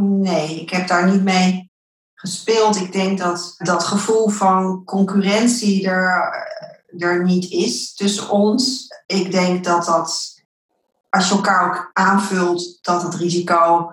Nee, 0.00 0.60
ik 0.60 0.70
heb 0.70 0.88
daar 0.88 1.10
niet 1.10 1.22
mee 1.22 1.67
gespeeld. 2.20 2.76
Ik 2.76 2.92
denk 2.92 3.18
dat 3.18 3.54
dat 3.58 3.84
gevoel 3.84 4.28
van 4.28 4.84
concurrentie 4.84 5.88
er, 5.88 6.32
er 6.98 7.24
niet 7.24 7.50
is 7.50 7.94
tussen 7.94 8.30
ons. 8.30 8.86
Ik 9.06 9.30
denk 9.30 9.64
dat 9.64 9.84
dat, 9.84 10.34
als 11.10 11.28
je 11.28 11.34
elkaar 11.34 11.66
ook 11.66 11.90
aanvult, 11.92 12.78
dat 12.82 13.02
het 13.02 13.14
risico 13.14 13.92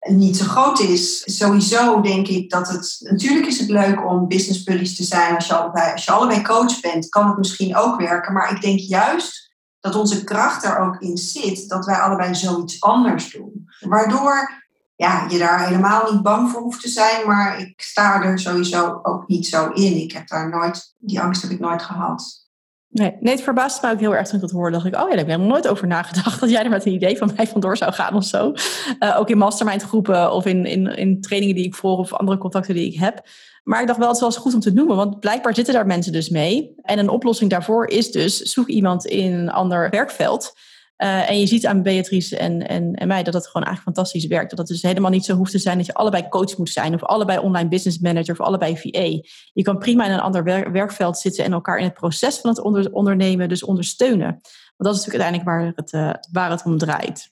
niet 0.00 0.36
zo 0.36 0.44
groot 0.44 0.80
is. 0.80 1.36
Sowieso 1.36 2.00
denk 2.00 2.26
ik 2.26 2.50
dat 2.50 2.68
het. 2.68 2.96
Natuurlijk 2.98 3.46
is 3.46 3.58
het 3.58 3.68
leuk 3.68 4.06
om 4.06 4.28
business 4.28 4.62
buddies 4.62 4.96
te 4.96 5.04
zijn. 5.04 5.34
Als 5.34 5.46
je, 5.46 5.54
allebei, 5.54 5.92
als 5.92 6.04
je 6.04 6.10
allebei 6.10 6.42
coach 6.42 6.80
bent, 6.80 7.08
kan 7.08 7.28
het 7.28 7.36
misschien 7.36 7.76
ook 7.76 8.00
werken. 8.00 8.32
Maar 8.32 8.50
ik 8.50 8.60
denk 8.60 8.78
juist 8.78 9.54
dat 9.80 9.94
onze 9.94 10.24
kracht 10.24 10.64
er 10.64 10.78
ook 10.78 11.00
in 11.00 11.16
zit 11.16 11.68
dat 11.68 11.86
wij 11.86 11.96
allebei 11.96 12.34
zoiets 12.34 12.80
anders 12.80 13.32
doen. 13.32 13.68
Waardoor 13.80 14.64
ja, 14.96 15.26
je 15.28 15.38
daar 15.38 15.66
helemaal 15.66 16.12
niet 16.12 16.22
bang 16.22 16.50
voor 16.50 16.60
hoeft 16.60 16.82
te 16.82 16.88
zijn, 16.88 17.26
maar 17.26 17.60
ik 17.60 17.80
sta 17.80 18.22
er 18.22 18.38
sowieso 18.38 19.00
ook 19.02 19.28
niet 19.28 19.46
zo 19.46 19.70
in. 19.70 19.96
Ik 19.96 20.12
heb 20.12 20.28
daar 20.28 20.48
nooit, 20.48 20.94
die 20.98 21.20
angst 21.20 21.42
heb 21.42 21.50
ik 21.50 21.60
nooit 21.60 21.82
gehad. 21.82 22.44
Nee, 22.88 23.16
het 23.20 23.40
verbaasde 23.40 23.80
mij 23.82 23.92
ook 23.92 24.00
heel 24.00 24.14
erg 24.14 24.26
toen 24.26 24.34
ik 24.34 24.40
dat 24.40 24.50
hoorde. 24.50 24.72
dacht 24.72 24.86
ik, 24.86 24.94
oh 24.94 25.00
ja, 25.00 25.06
daar 25.06 25.16
heb 25.16 25.26
ik 25.26 25.32
helemaal 25.32 25.52
nooit 25.52 25.68
over 25.68 25.86
nagedacht. 25.86 26.40
Dat 26.40 26.50
jij 26.50 26.64
er 26.64 26.70
met 26.70 26.86
een 26.86 26.92
idee 26.92 27.18
van 27.18 27.32
mij 27.36 27.46
vandoor 27.46 27.76
zou 27.76 27.92
gaan 27.92 28.14
of 28.14 28.24
zo. 28.24 28.52
Uh, 28.98 29.18
ook 29.18 29.30
in 29.30 29.38
mastermind 29.38 29.82
groepen 29.82 30.32
of 30.32 30.46
in, 30.46 30.66
in, 30.66 30.86
in 30.86 31.20
trainingen 31.20 31.56
die 31.56 31.64
ik 31.64 31.74
volg 31.74 31.98
of 31.98 32.12
andere 32.12 32.38
contacten 32.38 32.74
die 32.74 32.92
ik 32.92 32.98
heb. 32.98 33.26
Maar 33.62 33.80
ik 33.80 33.86
dacht 33.86 33.98
wel, 33.98 34.08
het 34.08 34.20
was 34.20 34.36
goed 34.36 34.54
om 34.54 34.60
te 34.60 34.72
noemen, 34.72 34.96
want 34.96 35.20
blijkbaar 35.20 35.54
zitten 35.54 35.74
daar 35.74 35.86
mensen 35.86 36.12
dus 36.12 36.28
mee. 36.28 36.74
En 36.82 36.98
een 36.98 37.08
oplossing 37.08 37.50
daarvoor 37.50 37.88
is 37.88 38.10
dus, 38.10 38.38
zoek 38.38 38.66
iemand 38.66 39.06
in 39.06 39.32
een 39.32 39.50
ander 39.50 39.90
werkveld 39.90 40.54
uh, 40.98 41.30
en 41.30 41.40
je 41.40 41.46
ziet 41.46 41.66
aan 41.66 41.82
Beatrice 41.82 42.36
en, 42.36 42.68
en, 42.68 42.94
en 42.94 43.08
mij 43.08 43.22
dat 43.22 43.34
het 43.34 43.46
gewoon 43.46 43.66
eigenlijk 43.66 43.96
fantastisch 43.96 44.26
werkt. 44.26 44.50
Dat 44.50 44.58
het 44.58 44.68
dus 44.68 44.82
helemaal 44.82 45.10
niet 45.10 45.24
zo 45.24 45.36
hoeft 45.36 45.50
te 45.50 45.58
zijn 45.58 45.76
dat 45.76 45.86
je 45.86 45.94
allebei 45.94 46.28
coach 46.28 46.56
moet 46.56 46.70
zijn, 46.70 46.94
of 46.94 47.02
allebei 47.02 47.38
online 47.38 47.68
business 47.68 47.98
manager, 47.98 48.32
of 48.32 48.46
allebei 48.46 48.76
VA. 48.76 49.28
Je 49.52 49.62
kan 49.62 49.78
prima 49.78 50.04
in 50.04 50.10
een 50.10 50.20
ander 50.20 50.44
werkveld 50.72 51.18
zitten 51.18 51.44
en 51.44 51.52
elkaar 51.52 51.78
in 51.78 51.84
het 51.84 51.94
proces 51.94 52.38
van 52.38 52.50
het 52.50 52.60
onder 52.60 52.92
ondernemen 52.92 53.48
dus 53.48 53.64
ondersteunen. 53.64 54.28
Want 54.28 54.42
dat 54.76 54.94
is 54.94 55.04
natuurlijk 55.04 55.24
uiteindelijk 55.32 55.48
waar 55.48 55.72
het, 55.76 55.92
uh, 55.92 56.30
waar 56.32 56.50
het 56.50 56.64
om 56.64 56.78
draait. 56.78 57.30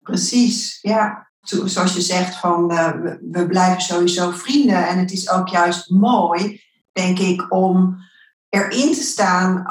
Precies, 0.00 0.78
ja. 0.80 1.30
Zoals 1.40 1.94
je 1.94 2.00
zegt, 2.00 2.36
van, 2.36 2.68
we, 2.68 3.18
we 3.30 3.46
blijven 3.46 3.82
sowieso 3.82 4.30
vrienden. 4.30 4.88
En 4.88 4.98
het 4.98 5.12
is 5.12 5.30
ook 5.30 5.48
juist 5.48 5.90
mooi, 5.90 6.60
denk 6.92 7.18
ik, 7.18 7.52
om 7.52 7.96
erin 8.48 8.92
te 8.92 9.02
staan 9.02 9.64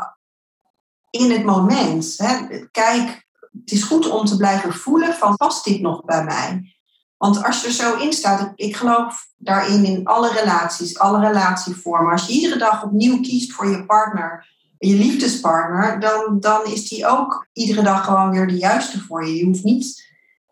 in 1.11 1.31
het 1.31 1.43
moment. 1.43 2.13
Hè. 2.17 2.59
Kijk, 2.71 3.27
het 3.51 3.71
is 3.71 3.83
goed 3.83 4.09
om 4.09 4.25
te 4.25 4.37
blijven 4.37 4.73
voelen 4.73 5.13
van 5.13 5.35
past 5.35 5.65
dit 5.65 5.81
nog 5.81 6.05
bij 6.05 6.23
mij? 6.23 6.75
Want 7.17 7.43
als 7.43 7.61
je 7.61 7.67
er 7.67 7.73
zo 7.73 7.97
in 7.97 8.13
staat, 8.13 8.51
ik 8.55 8.75
geloof 8.75 9.27
daarin 9.37 9.85
in 9.85 10.05
alle 10.05 10.31
relaties, 10.31 10.99
alle 10.99 11.19
relatievormen. 11.19 12.11
Als 12.11 12.27
je 12.27 12.33
iedere 12.33 12.57
dag 12.57 12.83
opnieuw 12.83 13.19
kiest 13.21 13.51
voor 13.51 13.69
je 13.69 13.85
partner, 13.85 14.47
je 14.77 14.95
liefdespartner, 14.95 15.99
dan, 15.99 16.39
dan 16.39 16.65
is 16.65 16.89
die 16.89 17.07
ook 17.07 17.47
iedere 17.53 17.83
dag 17.83 18.05
gewoon 18.05 18.29
weer 18.29 18.47
de 18.47 18.57
juiste 18.57 18.99
voor 19.01 19.25
je. 19.25 19.35
Je 19.35 19.45
hoeft 19.45 19.63
niet 19.63 20.09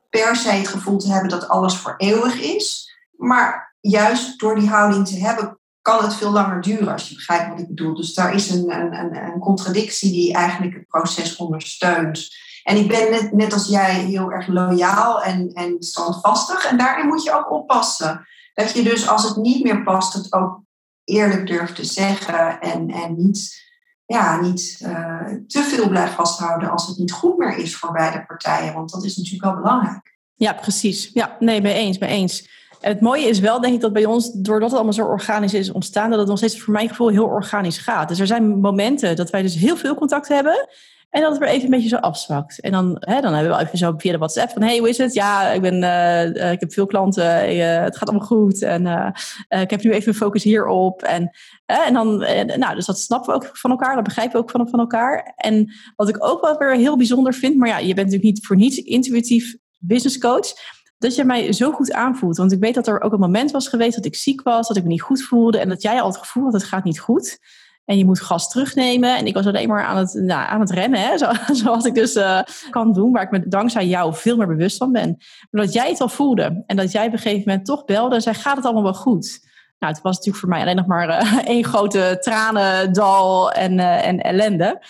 per 0.09 0.35
se 0.35 0.51
het 0.51 0.67
gevoel 0.67 0.98
te 0.98 1.11
hebben 1.11 1.29
dat 1.29 1.48
alles 1.48 1.77
voor 1.77 1.93
eeuwig 1.98 2.41
is. 2.41 2.95
Maar 3.17 3.75
juist 3.81 4.39
door 4.39 4.55
die 4.55 4.69
houding 4.69 5.07
te 5.07 5.19
hebben, 5.19 5.58
kan 5.81 6.03
het 6.03 6.15
veel 6.15 6.31
langer 6.31 6.61
duren, 6.61 6.94
als 6.94 7.09
je 7.09 7.15
begrijpt 7.15 7.50
wat 7.50 7.59
ik 7.59 7.68
bedoel. 7.68 7.96
Dus 7.96 8.13
daar 8.13 8.33
is 8.33 8.50
een, 8.50 8.72
een, 8.72 9.15
een 9.15 9.39
contradictie 9.39 10.11
die 10.11 10.33
eigenlijk 10.33 10.74
het 10.74 10.87
proces 10.87 11.35
ondersteunt. 11.35 12.27
En 12.63 12.77
ik 12.77 12.87
ben 12.87 13.11
net, 13.11 13.31
net 13.31 13.53
als 13.53 13.68
jij 13.68 13.94
heel 13.94 14.31
erg 14.31 14.48
loyaal 14.48 15.22
en, 15.22 15.51
en 15.53 15.75
standvastig. 15.79 16.65
En 16.65 16.77
daarin 16.77 17.07
moet 17.07 17.24
je 17.24 17.37
ook 17.37 17.51
oppassen. 17.51 18.27
Dat 18.53 18.72
je 18.72 18.83
dus 18.83 19.07
als 19.07 19.24
het 19.24 19.35
niet 19.35 19.63
meer 19.63 19.83
past, 19.83 20.13
het 20.13 20.33
ook 20.33 20.61
eerlijk 21.03 21.48
durft 21.48 21.75
te 21.75 21.85
zeggen. 21.85 22.59
En, 22.59 22.89
en 22.89 23.15
niet, 23.18 23.63
ja, 24.05 24.42
niet 24.42 24.79
uh, 24.83 25.31
te 25.48 25.61
veel 25.61 25.89
blijft 25.89 26.13
vasthouden 26.13 26.70
als 26.70 26.87
het 26.87 26.98
niet 26.98 27.11
goed 27.11 27.37
meer 27.37 27.57
is 27.57 27.75
voor 27.75 27.92
beide 27.92 28.25
partijen. 28.25 28.74
Want 28.74 28.92
dat 28.92 29.03
is 29.03 29.18
natuurlijk 29.18 29.44
wel 29.44 29.55
belangrijk. 29.55 30.18
Ja, 30.35 30.53
precies. 30.53 31.09
Ja, 31.13 31.35
nee, 31.39 31.61
mee 31.61 31.74
eens, 31.74 31.98
mee 31.98 32.09
eens. 32.09 32.58
Het 32.79 33.01
mooie 33.01 33.27
is 33.27 33.39
wel, 33.39 33.61
denk 33.61 33.74
ik, 33.74 33.81
dat 33.81 33.94
bij 33.94 34.05
ons, 34.05 34.31
doordat 34.31 34.70
het 34.70 34.74
allemaal 34.77 34.94
zo 34.94 35.05
organisch 35.05 35.53
is 35.53 35.72
ontstaan, 35.72 36.09
dat 36.09 36.20
het 36.20 36.27
nog 36.27 36.37
steeds 36.37 36.59
voor 36.59 36.74
mijn 36.74 36.89
gevoel 36.89 37.07
heel 37.07 37.25
organisch 37.25 37.77
gaat. 37.77 38.07
Dus 38.07 38.20
er 38.20 38.27
zijn 38.27 38.59
momenten 38.59 39.15
dat 39.15 39.29
wij 39.29 39.42
dus 39.42 39.55
heel 39.55 39.77
veel 39.77 39.96
contact 39.96 40.27
hebben. 40.27 40.68
En 41.09 41.22
dat 41.22 41.31
het 41.31 41.39
weer 41.39 41.50
even 41.50 41.63
een 41.63 41.70
beetje 41.70 41.89
zo 41.89 41.96
afzwakt. 41.96 42.59
En 42.59 42.72
dan, 42.72 42.98
hè, 43.00 43.22
dan 43.22 43.33
hebben 43.33 43.57
we 43.57 43.63
even 43.63 43.77
zo 43.77 43.94
via 43.98 44.11
de 44.11 44.18
WhatsApp 44.18 44.51
van... 44.51 44.61
hey, 44.61 44.77
hoe 44.77 44.89
is 44.89 44.98
het? 44.98 45.13
Ja, 45.13 45.51
ik, 45.51 45.61
ben, 45.61 45.83
uh, 45.83 46.51
ik 46.51 46.59
heb 46.59 46.74
veel 46.74 46.85
klanten. 46.85 47.55
Uh, 47.55 47.79
het 47.79 47.98
gaat 47.98 48.09
allemaal 48.09 48.27
goed. 48.27 48.61
En 48.61 49.13
ik 49.48 49.70
heb 49.70 49.83
nu 49.83 49.92
even 49.92 50.07
een 50.07 50.13
focus 50.13 50.44
hierop. 50.44 51.01
En, 51.01 51.29
en 51.65 51.94
dan, 51.94 52.18
nou, 52.57 52.75
dus 52.75 52.85
dat 52.85 53.00
snappen 53.00 53.29
we 53.29 53.35
ook 53.35 53.57
van 53.57 53.72
elkaar. 53.72 53.96
Dat 53.96 54.03
begrijpen 54.03 54.35
we 54.35 54.42
ook 54.42 54.51
van, 54.51 54.70
van 54.70 54.79
elkaar. 54.79 55.33
En 55.35 55.74
wat 55.96 56.09
ik 56.09 56.25
ook 56.25 56.42
wel 56.42 56.57
weer 56.57 56.75
heel 56.75 56.98
bijzonder 56.98 57.33
vind... 57.33 57.55
maar 57.55 57.68
ja, 57.68 57.77
je 57.77 57.94
bent 57.94 58.07
natuurlijk 58.11 58.24
niet 58.24 58.46
voor 58.46 58.55
niets 58.55 58.77
intuïtief 58.77 59.55
business 59.79 60.18
coach 60.18 60.53
dat 61.00 61.16
je 61.16 61.24
mij 61.24 61.53
zo 61.53 61.72
goed 61.72 61.94
aanvoelt. 61.94 62.38
Want 62.38 62.51
ik 62.51 62.59
weet 62.59 62.75
dat 62.75 62.88
er 62.88 63.01
ook 63.01 63.14
een 63.14 63.20
moment 63.20 63.51
was 63.51 63.68
geweest 63.68 63.96
dat 63.96 64.05
ik 64.05 64.16
ziek 64.16 64.42
was, 64.42 64.68
dat 64.68 64.77
ik 64.77 64.83
me 64.83 64.90
niet 64.90 65.01
goed 65.01 65.24
voelde 65.24 65.59
en 65.59 65.70
dat 65.70 65.81
jij 65.81 66.01
al 66.01 66.07
het 66.07 66.18
gevoel 66.18 66.44
had, 66.44 66.53
het 66.53 66.64
gaat 66.64 66.83
niet 66.83 67.00
goed. 67.00 67.40
En 67.85 67.98
je 67.98 68.05
moet 68.05 68.22
gas 68.22 68.50
terugnemen. 68.50 69.18
En 69.18 69.25
ik 69.25 69.33
was 69.33 69.46
alleen 69.46 69.68
maar 69.68 69.83
aan 69.83 69.98
het, 69.98 70.14
nou, 70.14 70.50
aan 70.50 70.59
het 70.59 70.72
rennen, 70.72 71.00
hè? 71.00 71.18
Zo, 71.18 71.31
zoals 71.51 71.85
ik 71.85 71.96
dus 71.96 72.16
uh, 72.16 72.42
kan 72.70 72.94
doen, 72.94 73.12
waar 73.12 73.24
ik 73.24 73.31
me 73.31 73.48
dankzij 73.48 73.88
jou 73.88 74.16
veel 74.16 74.38
meer 74.38 74.48
bewust 74.48 74.77
van 74.77 74.92
ben. 74.92 75.18
Maar 75.51 75.66
dat 75.66 75.74
jij 75.74 75.90
het 75.90 76.01
al 76.01 76.09
voelde 76.09 76.64
en 76.66 76.75
dat 76.75 76.92
jij 76.92 77.05
op 77.05 77.12
een 77.12 77.20
gegeven 77.20 77.44
moment 77.46 77.66
toch 77.66 77.85
belde 77.85 78.16
en 78.16 78.22
zei, 78.22 78.35
gaat 78.35 78.55
het 78.55 78.66
allemaal 78.66 78.83
wel 78.83 78.94
goed? 78.94 79.48
Nou, 79.79 79.94
het 79.94 80.01
was 80.01 80.16
natuurlijk 80.16 80.38
voor 80.38 80.50
mij 80.50 80.62
alleen 80.62 80.75
nog 80.75 80.85
maar 80.85 81.09
uh, 81.09 81.38
één 81.53 81.64
grote 81.64 82.18
tranendal 82.20 83.51
en, 83.51 83.77
uh, 83.77 84.07
en 84.07 84.20
ellende. 84.20 84.81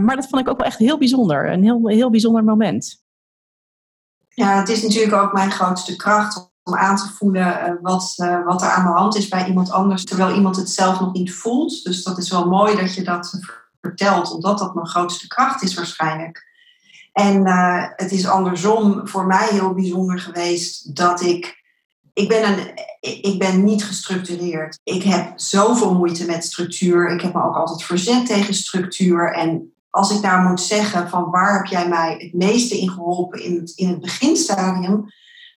maar 0.00 0.16
dat 0.16 0.28
vond 0.28 0.42
ik 0.42 0.48
ook 0.48 0.58
wel 0.58 0.66
echt 0.66 0.78
heel 0.78 0.98
bijzonder. 0.98 1.52
Een 1.52 1.62
heel, 1.62 1.88
heel 1.88 2.10
bijzonder 2.10 2.44
moment. 2.44 2.99
Ja, 4.40 4.56
het 4.58 4.68
is 4.68 4.82
natuurlijk 4.82 5.22
ook 5.22 5.32
mijn 5.32 5.50
grootste 5.50 5.96
kracht 5.96 6.50
om 6.62 6.76
aan 6.76 6.96
te 6.96 7.08
voelen 7.16 7.60
eh, 7.60 7.72
wat, 7.80 8.14
uh, 8.16 8.44
wat 8.44 8.62
er 8.62 8.68
aan 8.68 8.92
de 8.92 8.98
hand 8.98 9.16
is 9.16 9.28
bij 9.28 9.46
iemand 9.46 9.70
anders, 9.70 10.04
terwijl 10.04 10.34
iemand 10.34 10.56
het 10.56 10.70
zelf 10.70 11.00
nog 11.00 11.12
niet 11.12 11.34
voelt. 11.34 11.84
Dus 11.84 12.02
dat 12.02 12.18
is 12.18 12.30
wel 12.30 12.48
mooi 12.48 12.76
dat 12.76 12.94
je 12.94 13.02
dat 13.02 13.40
vertelt, 13.80 14.32
omdat 14.32 14.58
dat 14.58 14.74
mijn 14.74 14.86
grootste 14.86 15.26
kracht 15.26 15.62
is 15.62 15.74
waarschijnlijk. 15.74 16.44
En 17.12 17.46
uh, 17.46 17.84
het 17.96 18.12
is 18.12 18.28
andersom 18.28 19.08
voor 19.08 19.26
mij 19.26 19.48
heel 19.50 19.74
bijzonder 19.74 20.18
geweest 20.18 20.96
dat 20.96 21.20
ik. 21.20 21.58
Ik 22.12 22.28
ben, 22.28 22.48
een, 22.48 22.70
ik 23.22 23.38
ben 23.38 23.64
niet 23.64 23.84
gestructureerd. 23.84 24.78
Ik 24.82 25.02
heb 25.02 25.32
zoveel 25.36 25.94
moeite 25.94 26.26
met 26.26 26.44
structuur. 26.44 27.10
Ik 27.10 27.20
heb 27.20 27.34
me 27.34 27.42
ook 27.42 27.56
altijd 27.56 27.82
verzet 27.82 28.26
tegen 28.26 28.54
structuur. 28.54 29.32
En 29.32 29.72
als 29.90 30.10
ik 30.10 30.20
nou 30.20 30.48
moet 30.48 30.60
zeggen 30.60 31.08
van 31.08 31.30
waar 31.30 31.56
heb 31.56 31.66
jij 31.66 31.88
mij 31.88 32.14
het 32.18 32.32
meeste 32.32 32.78
in 32.78 32.90
geholpen 32.90 33.44
in 33.44 33.56
het, 33.56 33.72
in 33.76 33.88
het 33.88 34.00
beginstadium, 34.00 35.06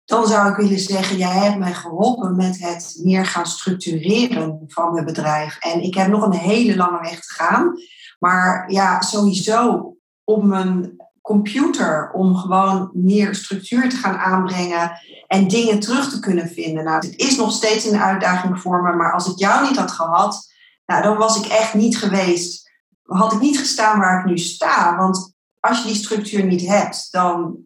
dan 0.06 0.28
zou 0.28 0.50
ik 0.50 0.56
willen 0.56 0.80
zeggen, 0.80 1.17
jij 1.17 1.38
hebt 1.38 1.58
mij 1.58 1.74
geholpen 1.74 2.36
met 2.36 2.60
het 2.60 3.00
meer 3.04 3.26
gaan 3.26 3.46
structureren 3.46 4.63
van 4.67 4.93
mijn 4.93 5.06
bedrijf. 5.06 5.58
En 5.60 5.84
ik 5.84 5.93
heb 5.93 6.08
nog 6.08 6.26
een 6.26 6.34
hele 6.34 6.76
lange 6.76 7.02
weg 7.02 7.19
te 7.19 7.34
gaan. 7.34 7.74
Maar 8.19 8.72
ja, 8.72 9.02
sowieso 9.02 9.93
op 10.24 10.43
mijn 10.43 10.96
computer 11.22 12.12
om 12.12 12.36
gewoon 12.36 12.89
meer 12.93 13.36
structuur 13.36 13.89
te 13.89 13.96
gaan 13.96 14.17
aanbrengen 14.17 14.91
en 15.28 15.48
dingen 15.48 15.80
terug 15.80 16.10
te 16.10 16.19
kunnen 16.19 16.48
vinden. 16.48 16.84
Nou, 16.84 16.96
het 16.96 17.17
is 17.17 17.38
nog 17.38 17.52
steeds 17.52 17.86
een 17.86 18.00
uitdaging 18.00 18.60
voor 18.60 18.82
me, 18.82 18.93
maar 18.93 19.13
als 19.13 19.28
ik 19.28 19.39
jou 19.39 19.67
niet 19.67 19.78
had 19.78 19.91
gehad, 19.91 20.52
nou, 20.86 21.04
dan 21.04 21.17
was 21.17 21.38
ik 21.38 21.52
echt 21.52 21.74
niet 21.74 21.98
geweest 21.98 22.62
had 23.04 23.34
ik 23.34 23.39
niet 23.39 23.58
gestaan 23.58 24.00
waar 24.00 24.20
ik 24.20 24.26
nu 24.26 24.38
sta. 24.38 24.98
Want 24.98 25.34
als 25.60 25.82
je 25.82 25.88
die 25.88 25.96
structuur 25.96 26.46
niet 26.46 26.68
hebt, 26.68 27.08
dan 27.12 27.58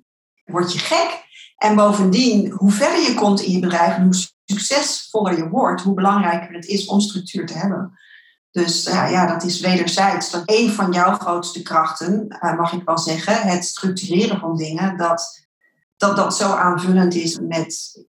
word 0.45 0.73
je 0.73 0.80
gek. 0.80 1.26
En 1.58 1.76
bovendien, 1.76 2.52
hoe 2.52 2.71
verder 2.71 3.02
je 3.02 3.13
komt 3.13 3.41
in 3.41 3.52
je 3.52 3.60
bedrijf 3.60 3.95
hoe 3.95 4.28
succesvoller 4.45 5.38
je 5.38 5.50
wordt, 5.50 5.82
hoe 5.82 5.93
belangrijker 5.93 6.56
het 6.56 6.65
is 6.65 6.86
om 6.86 7.00
structuur 7.00 7.45
te 7.45 7.54
hebben. 7.54 8.00
Dus 8.52 8.88
uh, 8.88 9.12
ja, 9.12 9.26
dat 9.26 9.43
is 9.43 9.60
wederzijds. 9.60 10.32
Dat 10.32 10.43
een 10.45 10.71
van 10.71 10.91
jouw 10.91 11.13
grootste 11.13 11.62
krachten, 11.62 12.26
uh, 12.43 12.58
mag 12.58 12.73
ik 12.73 12.84
wel 12.86 12.97
zeggen, 12.97 13.41
het 13.41 13.65
structureren 13.65 14.39
van 14.39 14.56
dingen, 14.56 14.97
dat, 14.97 15.47
dat 15.97 16.15
dat 16.15 16.36
zo 16.36 16.52
aanvullend 16.52 17.13
is 17.13 17.39
met 17.39 18.06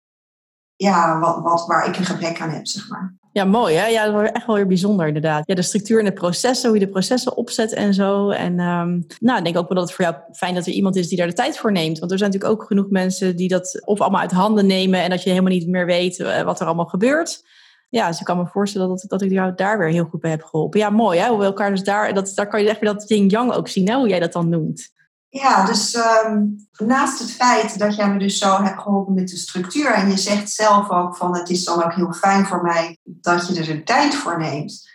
ja, 0.76 1.20
wat, 1.20 1.42
wat, 1.42 1.66
waar 1.66 1.88
ik 1.88 1.98
een 1.98 2.06
gebrek 2.06 2.42
aan 2.42 2.50
heb, 2.50 2.68
zeg 2.68 2.90
maar. 2.90 3.16
Ja, 3.36 3.46
mooi 3.46 3.76
hè? 3.76 3.86
Ja, 3.86 4.12
dat 4.12 4.22
is 4.24 4.30
echt 4.30 4.46
wel 4.46 4.56
weer 4.56 4.68
bijzonder 4.68 5.08
inderdaad. 5.08 5.44
Ja, 5.48 5.56
de 5.56 5.62
structuur 5.62 6.00
en 6.00 6.06
de 6.06 6.14
processen, 6.14 6.70
hoe 6.70 6.80
je 6.80 6.86
de 6.86 6.92
processen 6.92 7.38
opzet 7.38 7.74
en 7.74 7.94
zo. 7.94 8.30
En 8.30 8.60
um, 8.60 9.06
nou, 9.20 9.38
ik 9.38 9.44
denk 9.44 9.58
ook 9.58 9.68
wel 9.68 9.78
dat 9.78 9.88
het 9.88 9.94
voor 9.94 10.06
jou 10.06 10.16
fijn 10.32 10.56
dat 10.56 10.66
er 10.66 10.72
iemand 10.72 10.96
is 10.96 11.08
die 11.08 11.18
daar 11.18 11.28
de 11.28 11.34
tijd 11.34 11.58
voor 11.58 11.72
neemt. 11.72 12.00
Want 12.00 12.12
er 12.12 12.18
zijn 12.18 12.32
natuurlijk 12.32 12.62
ook 12.62 12.68
genoeg 12.68 12.90
mensen 12.90 13.36
die 13.36 13.48
dat 13.48 13.82
of 13.86 14.02
allemaal 14.02 14.22
uit 14.22 14.32
handen 14.32 14.66
nemen 14.66 15.02
en 15.02 15.10
dat 15.10 15.24
je 15.24 15.30
helemaal 15.30 15.52
niet 15.52 15.68
meer 15.68 15.86
weet 15.86 16.20
eh, 16.20 16.42
wat 16.42 16.60
er 16.60 16.66
allemaal 16.66 16.86
gebeurt. 16.86 17.46
Ja, 17.90 18.08
dus 18.08 18.20
ik 18.20 18.26
kan 18.26 18.38
me 18.38 18.48
voorstellen 18.48 18.88
dat, 18.88 19.06
dat 19.08 19.22
ik 19.22 19.32
jou 19.32 19.56
daar 19.56 19.78
weer 19.78 19.90
heel 19.90 20.06
goed 20.06 20.22
bij 20.22 20.32
heb 20.32 20.44
geholpen. 20.44 20.80
Ja, 20.80 20.90
mooi 20.90 21.20
hè? 21.20 21.28
Hoe 21.28 21.40
we 21.40 21.46
elkaar 21.46 21.70
dus 21.70 21.84
daar, 21.84 22.14
dat, 22.14 22.32
daar 22.36 22.48
kan 22.48 22.62
je 22.62 22.70
echt 22.70 22.80
weer 22.80 22.94
dat 22.94 23.10
yin-yang 23.10 23.52
ook 23.52 23.68
zien, 23.68 23.88
hè? 23.88 23.96
hoe 23.96 24.08
jij 24.08 24.20
dat 24.20 24.34
dan 24.34 24.50
noemt. 24.50 24.94
Ja, 25.42 25.66
dus 25.66 25.96
um, 26.26 26.68
naast 26.78 27.20
het 27.20 27.32
feit 27.32 27.80
dat 27.80 27.96
jij 27.96 28.10
me 28.10 28.20
dus 28.20 28.38
zo 28.38 28.62
hebt 28.62 28.82
geholpen 28.82 29.14
met 29.14 29.28
de 29.28 29.38
structuur 29.38 29.92
en 29.92 30.10
je 30.10 30.18
zegt 30.18 30.50
zelf 30.50 30.90
ook 30.90 31.16
van 31.16 31.36
het 31.36 31.50
is 31.50 31.64
dan 31.64 31.84
ook 31.84 31.94
heel 31.94 32.14
fijn 32.14 32.46
voor 32.46 32.62
mij 32.62 32.98
dat 33.04 33.48
je 33.48 33.60
er 33.60 33.66
de 33.66 33.84
tijd 33.84 34.16
voor 34.16 34.40
neemt. 34.40 34.90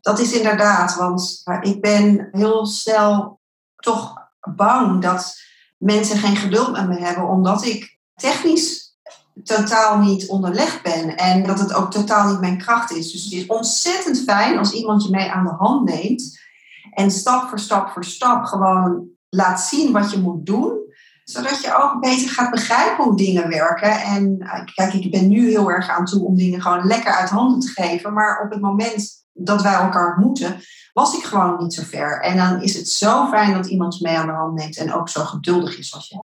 Dat 0.00 0.18
is 0.18 0.32
inderdaad, 0.32 0.94
want 0.94 1.42
ik 1.60 1.80
ben 1.80 2.28
heel 2.32 2.66
snel 2.66 3.40
toch 3.76 4.14
bang 4.40 5.02
dat 5.02 5.34
mensen 5.76 6.18
geen 6.18 6.36
geduld 6.36 6.72
met 6.72 6.88
me 6.88 6.98
hebben 6.98 7.28
omdat 7.28 7.64
ik 7.64 7.98
technisch 8.14 8.96
totaal 9.44 9.98
niet 9.98 10.28
onderlegd 10.28 10.82
ben 10.82 11.16
en 11.16 11.46
dat 11.46 11.58
het 11.58 11.74
ook 11.74 11.90
totaal 11.90 12.30
niet 12.30 12.40
mijn 12.40 12.58
kracht 12.58 12.90
is. 12.90 13.12
Dus 13.12 13.24
het 13.24 13.32
is 13.32 13.46
ontzettend 13.46 14.22
fijn 14.22 14.58
als 14.58 14.72
iemand 14.72 15.02
je 15.02 15.10
mee 15.10 15.30
aan 15.30 15.44
de 15.44 15.54
hand 15.58 15.88
neemt 15.88 16.38
en 16.90 17.10
stap 17.10 17.48
voor 17.48 17.58
stap 17.58 17.90
voor 17.90 18.04
stap 18.04 18.44
gewoon 18.44 19.14
laat 19.28 19.60
zien 19.60 19.92
wat 19.92 20.10
je 20.10 20.18
moet 20.18 20.46
doen, 20.46 20.94
zodat 21.24 21.60
je 21.60 21.74
ook 21.74 22.00
beter 22.00 22.28
gaat 22.28 22.50
begrijpen 22.50 23.04
hoe 23.04 23.16
dingen 23.16 23.48
werken. 23.48 23.90
En 23.90 24.38
eh, 24.38 24.64
kijk, 24.74 24.92
ik 24.92 25.10
ben 25.10 25.28
nu 25.28 25.48
heel 25.48 25.70
erg 25.70 25.88
aan 25.88 26.04
toe 26.04 26.24
om 26.24 26.36
dingen 26.36 26.62
gewoon 26.62 26.86
lekker 26.86 27.12
uit 27.12 27.28
handen 27.28 27.60
te 27.60 27.68
geven, 27.68 28.12
maar 28.12 28.42
op 28.44 28.50
het 28.50 28.60
moment 28.60 29.24
dat 29.32 29.62
wij 29.62 29.74
elkaar 29.74 30.08
ontmoeten, 30.08 30.60
was 30.92 31.16
ik 31.16 31.24
gewoon 31.24 31.56
niet 31.58 31.74
zo 31.74 31.82
ver. 31.82 32.20
En 32.20 32.36
dan 32.36 32.62
is 32.62 32.74
het 32.74 32.88
zo 32.88 33.26
fijn 33.26 33.52
dat 33.52 33.66
iemand 33.66 34.00
mee 34.00 34.16
aan 34.16 34.26
de 34.26 34.32
hand 34.32 34.58
neemt 34.58 34.76
en 34.76 34.92
ook 34.92 35.08
zo 35.08 35.24
geduldig 35.24 35.78
is 35.78 35.94
als 35.94 36.08
jij. 36.08 36.22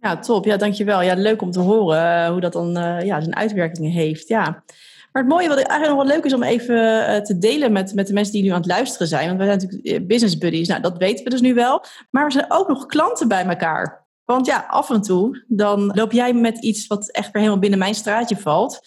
Ja, 0.00 0.18
top. 0.18 0.44
Ja, 0.44 0.56
dankjewel. 0.56 1.02
Ja, 1.02 1.14
leuk 1.14 1.42
om 1.42 1.50
te 1.50 1.60
horen 1.60 2.24
uh, 2.24 2.30
hoe 2.30 2.40
dat 2.40 2.52
dan 2.52 2.78
uh, 2.78 3.02
ja, 3.02 3.20
zijn 3.20 3.36
uitwerkingen 3.36 3.90
heeft. 3.90 4.28
Ja. 4.28 4.64
Maar 5.12 5.22
het 5.22 5.32
mooie, 5.32 5.48
wat 5.48 5.56
eigenlijk 5.56 5.88
nog 5.98 6.06
wel 6.06 6.16
leuk 6.16 6.24
is 6.24 6.34
om 6.34 6.42
even 6.42 6.76
uh, 6.76 7.16
te 7.16 7.38
delen 7.38 7.72
met, 7.72 7.94
met 7.94 8.06
de 8.06 8.12
mensen 8.12 8.32
die 8.32 8.42
nu 8.42 8.48
aan 8.48 8.60
het 8.60 8.66
luisteren 8.66 9.06
zijn. 9.06 9.26
Want 9.26 9.38
wij 9.38 9.46
zijn 9.46 9.58
natuurlijk 9.58 9.86
eh, 9.86 10.06
business 10.06 10.38
buddies. 10.38 10.68
Nou, 10.68 10.80
dat 10.80 10.98
weten 10.98 11.24
we 11.24 11.30
dus 11.30 11.40
nu 11.40 11.54
wel. 11.54 11.84
Maar 12.10 12.26
we 12.26 12.32
zijn 12.32 12.44
ook 12.48 12.68
nog 12.68 12.86
klanten 12.86 13.28
bij 13.28 13.44
elkaar. 13.44 14.06
Want 14.24 14.46
ja, 14.46 14.66
af 14.68 14.90
en 14.90 15.02
toe, 15.02 15.44
dan 15.48 15.86
loop 15.94 16.12
jij 16.12 16.32
met 16.32 16.58
iets 16.58 16.86
wat 16.86 17.10
echt 17.10 17.30
weer 17.32 17.42
helemaal 17.42 17.60
binnen 17.60 17.78
mijn 17.78 17.94
straatje 17.94 18.36
valt. 18.36 18.80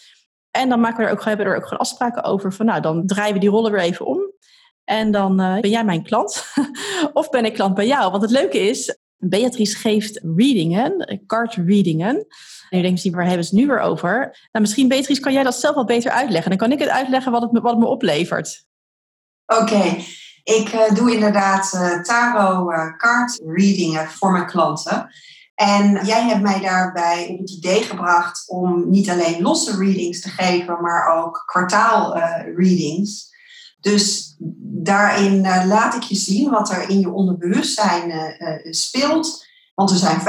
En 0.50 0.68
dan 0.68 0.80
maken 0.80 0.98
we 0.98 1.04
er 1.04 1.12
ook, 1.12 1.24
hebben 1.24 1.46
we 1.46 1.56
ook 1.56 1.62
gewoon 1.62 1.78
afspraken 1.78 2.22
over. 2.22 2.52
Van 2.52 2.66
nou, 2.66 2.80
dan 2.80 3.06
draaien 3.06 3.34
we 3.34 3.40
die 3.40 3.48
rollen 3.48 3.72
weer 3.72 3.80
even 3.80 4.06
om. 4.06 4.32
En 4.84 5.10
dan 5.10 5.40
uh, 5.40 5.60
ben 5.60 5.70
jij 5.70 5.84
mijn 5.84 6.02
klant. 6.02 6.44
of 7.12 7.30
ben 7.30 7.44
ik 7.44 7.54
klant 7.54 7.74
bij 7.74 7.86
jou. 7.86 8.10
Want 8.10 8.22
het 8.22 8.30
leuke 8.30 8.58
is, 8.58 8.98
Beatrice 9.16 9.76
geeft 9.76 10.20
readingen, 10.36 11.22
card 11.26 11.54
readingen. 11.54 12.26
En 12.74 12.80
je 12.80 12.86
denkt 12.86 13.02
misschien, 13.02 13.14
waar 13.22 13.30
hebben 13.30 13.46
ze 13.46 13.54
het 13.54 13.64
nu 13.64 13.70
weer 13.70 13.80
over? 13.80 14.18
Nou, 14.52 14.64
misschien 14.64 14.88
Beatrice, 14.88 15.20
kan 15.20 15.32
jij 15.32 15.42
dat 15.42 15.60
zelf 15.60 15.74
wat 15.74 15.86
beter 15.86 16.10
uitleggen? 16.10 16.50
Dan 16.50 16.58
kan 16.58 16.72
ik 16.72 16.78
het 16.78 16.88
uitleggen 16.88 17.32
wat 17.32 17.42
het 17.42 17.52
me, 17.52 17.60
wat 17.60 17.78
me 17.78 17.86
oplevert. 17.86 18.64
Oké, 19.46 19.96
ik 20.42 20.72
uh, 20.72 20.94
doe 20.94 21.12
inderdaad 21.12 21.72
uh, 21.74 22.02
tarot 22.02 22.70
uh, 22.70 22.96
card 22.96 23.40
readingen 23.46 24.08
voor 24.08 24.32
mijn 24.32 24.46
klanten. 24.46 25.08
En 25.54 26.06
jij 26.06 26.22
hebt 26.22 26.42
mij 26.42 26.60
daarbij 26.60 27.28
op 27.30 27.38
het 27.38 27.50
idee 27.50 27.82
gebracht 27.82 28.48
om 28.48 28.90
niet 28.90 29.10
alleen 29.10 29.42
losse 29.42 29.76
readings 29.76 30.20
te 30.20 30.28
geven, 30.28 30.80
maar 30.80 31.16
ook 31.16 31.42
kwartaal 31.46 32.18
readings. 32.56 33.32
Dus 33.80 34.34
daarin 34.82 35.40
laat 35.66 35.94
ik 35.94 36.02
je 36.02 36.16
zien 36.16 36.50
wat 36.50 36.70
er 36.70 36.88
in 36.88 37.00
je 37.00 37.10
onderbewustzijn 37.10 38.36
speelt. 38.70 39.46
Want 39.74 39.90
we 39.90 39.96
zijn 39.96 40.20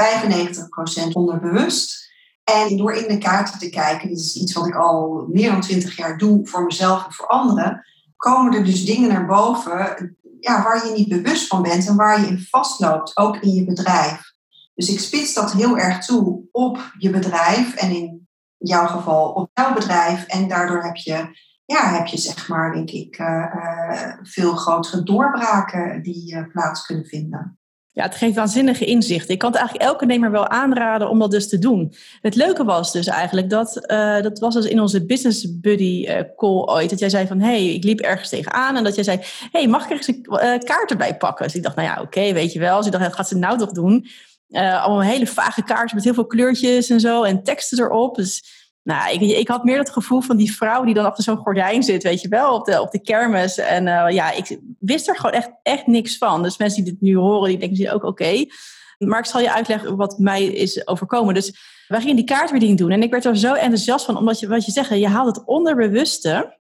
95% 1.08 1.12
onderbewust. 1.12 2.05
En 2.54 2.76
door 2.76 2.92
in 2.92 3.08
de 3.08 3.18
kaarten 3.18 3.58
te 3.58 3.68
kijken, 3.68 4.08
dit 4.08 4.18
is 4.18 4.36
iets 4.36 4.52
wat 4.52 4.66
ik 4.66 4.74
al 4.74 5.26
meer 5.28 5.50
dan 5.50 5.60
twintig 5.60 5.96
jaar 5.96 6.18
doe 6.18 6.46
voor 6.46 6.64
mezelf 6.64 7.04
en 7.04 7.12
voor 7.12 7.26
anderen, 7.26 7.84
komen 8.16 8.54
er 8.54 8.64
dus 8.64 8.84
dingen 8.84 9.08
naar 9.08 9.26
boven 9.26 10.16
ja, 10.40 10.62
waar 10.62 10.86
je 10.86 10.92
niet 10.92 11.08
bewust 11.08 11.46
van 11.46 11.62
bent 11.62 11.86
en 11.86 11.96
waar 11.96 12.20
je 12.20 12.26
in 12.26 12.46
vastloopt, 12.50 13.16
ook 13.16 13.36
in 13.36 13.50
je 13.50 13.64
bedrijf. 13.64 14.32
Dus 14.74 14.88
ik 14.88 15.00
spits 15.00 15.34
dat 15.34 15.52
heel 15.52 15.78
erg 15.78 16.04
toe 16.04 16.48
op 16.52 16.92
je 16.98 17.10
bedrijf 17.10 17.74
en 17.74 17.90
in 17.90 18.28
jouw 18.56 18.86
geval 18.86 19.30
op 19.30 19.50
jouw 19.52 19.74
bedrijf. 19.74 20.26
En 20.26 20.48
daardoor 20.48 20.82
heb 20.82 20.96
je, 20.96 21.28
ja, 21.64 21.88
heb 21.88 22.06
je 22.06 22.18
zeg 22.18 22.48
maar, 22.48 22.72
denk 22.72 22.90
ik, 22.90 23.18
uh, 23.18 23.26
uh, 23.26 24.12
veel 24.22 24.56
grotere 24.56 25.02
doorbraken 25.02 26.02
die 26.02 26.34
uh, 26.34 26.46
plaats 26.52 26.86
kunnen 26.86 27.06
vinden. 27.06 27.58
Ja, 27.96 28.02
het 28.02 28.14
geeft 28.14 28.34
waanzinnige 28.34 28.84
inzichten. 28.84 29.34
Ik 29.34 29.38
kan 29.38 29.50
het 29.50 29.58
eigenlijk 29.58 29.90
elke 29.90 30.06
nemer 30.06 30.30
wel 30.30 30.48
aanraden 30.48 31.08
om 31.08 31.18
dat 31.18 31.30
dus 31.30 31.48
te 31.48 31.58
doen. 31.58 31.94
Het 32.20 32.34
leuke 32.34 32.64
was 32.64 32.92
dus 32.92 33.06
eigenlijk 33.06 33.50
dat, 33.50 33.86
uh, 33.86 34.20
dat 34.22 34.38
was 34.38 34.54
dus 34.54 34.64
in 34.64 34.80
onze 34.80 35.06
business 35.06 35.60
buddy 35.60 36.06
uh, 36.08 36.20
call 36.36 36.64
ooit, 36.64 36.90
dat 36.90 36.98
jij 36.98 37.08
zei 37.08 37.26
van, 37.26 37.40
hey, 37.40 37.74
ik 37.74 37.84
liep 37.84 38.00
ergens 38.00 38.28
tegenaan 38.28 38.76
en 38.76 38.84
dat 38.84 38.94
jij 38.94 39.04
zei, 39.04 39.20
hey, 39.52 39.68
mag 39.68 39.84
ik 39.84 39.90
ergens 39.90 40.08
een 40.08 40.26
uh, 40.28 40.38
kaart 40.58 40.90
erbij 40.90 41.16
pakken? 41.16 41.44
Dus 41.46 41.54
ik 41.54 41.62
dacht, 41.62 41.76
nou 41.76 41.88
ja, 41.88 42.02
oké, 42.02 42.32
weet 42.32 42.52
je 42.52 42.58
wel. 42.58 42.76
Dus 42.76 42.86
ik 42.86 42.92
dacht, 42.92 43.14
gaat 43.14 43.28
ze 43.28 43.36
nou 43.36 43.58
toch 43.58 43.72
doen? 43.72 44.06
allemaal 44.50 45.02
hele 45.02 45.26
vage 45.26 45.62
kaarten 45.62 45.96
met 45.96 46.04
heel 46.04 46.14
veel 46.14 46.26
kleurtjes 46.26 46.90
en 46.90 47.00
zo 47.00 47.22
en 47.22 47.42
teksten 47.42 47.80
erop. 47.80 48.14
Dus 48.14 48.42
nou, 48.86 49.12
ik, 49.12 49.20
ik 49.20 49.48
had 49.48 49.64
meer 49.64 49.78
het 49.78 49.90
gevoel 49.90 50.20
van 50.20 50.36
die 50.36 50.54
vrouw 50.54 50.84
die 50.84 50.94
dan 50.94 51.04
achter 51.04 51.24
zo'n 51.24 51.36
gordijn 51.36 51.82
zit, 51.82 52.02
weet 52.02 52.20
je 52.20 52.28
wel, 52.28 52.54
op 52.54 52.64
de, 52.64 52.80
op 52.80 52.90
de 52.90 53.02
kermis. 53.02 53.58
En 53.58 53.86
uh, 53.86 54.06
ja, 54.10 54.32
ik 54.32 54.58
wist 54.78 55.08
er 55.08 55.16
gewoon 55.16 55.32
echt, 55.32 55.50
echt 55.62 55.86
niks 55.86 56.18
van. 56.18 56.42
Dus 56.42 56.58
mensen 56.58 56.84
die 56.84 56.92
dit 56.92 57.00
nu 57.00 57.16
horen, 57.16 57.48
die 57.48 57.58
denken 57.58 57.92
ook 57.92 58.04
oké. 58.04 58.44
Maar 58.98 59.18
ik 59.18 59.24
zal 59.24 59.40
je 59.40 59.52
uitleggen 59.52 59.96
wat 59.96 60.18
mij 60.18 60.44
is 60.44 60.86
overkomen. 60.86 61.34
Dus 61.34 61.56
wij 61.88 62.00
gingen 62.00 62.16
die 62.16 62.24
kaartreading 62.24 62.78
doen. 62.78 62.90
En 62.90 63.02
ik 63.02 63.10
werd 63.10 63.24
er 63.24 63.38
zo 63.38 63.54
enthousiast 63.54 64.04
van, 64.04 64.16
omdat 64.16 64.40
je, 64.40 64.48
wat 64.48 64.64
je 64.64 64.72
zegt, 64.72 64.88
je 64.88 65.08
haalt 65.08 65.36
het 65.36 65.46
onderbewuste 65.46 66.58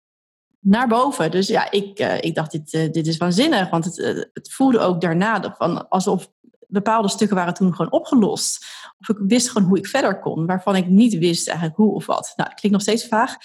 naar 0.60 0.88
boven. 0.88 1.30
Dus 1.30 1.48
ja, 1.48 1.70
ik, 1.70 2.00
uh, 2.00 2.20
ik 2.20 2.34
dacht, 2.34 2.50
dit, 2.50 2.72
uh, 2.72 2.90
dit 2.90 3.06
is 3.06 3.16
waanzinnig. 3.16 3.70
Want 3.70 3.84
het, 3.84 4.28
het 4.32 4.52
voelde 4.52 4.78
ook 4.78 5.00
daarna 5.00 5.54
van 5.58 5.88
alsof 5.88 6.28
bepaalde 6.72 7.08
stukken 7.08 7.36
waren 7.36 7.54
toen 7.54 7.74
gewoon 7.74 7.92
opgelost. 7.92 8.66
Of 8.98 9.08
ik 9.08 9.16
wist 9.26 9.50
gewoon 9.50 9.68
hoe 9.68 9.78
ik 9.78 9.86
verder 9.86 10.18
kon, 10.18 10.46
waarvan 10.46 10.76
ik 10.76 10.86
niet 10.86 11.18
wist 11.18 11.48
eigenlijk 11.48 11.76
hoe 11.76 11.94
of 11.94 12.06
wat. 12.06 12.32
Nou, 12.36 12.48
dat 12.48 12.58
klinkt 12.58 12.78
nog 12.78 12.86
steeds 12.86 13.06
vaag. 13.06 13.36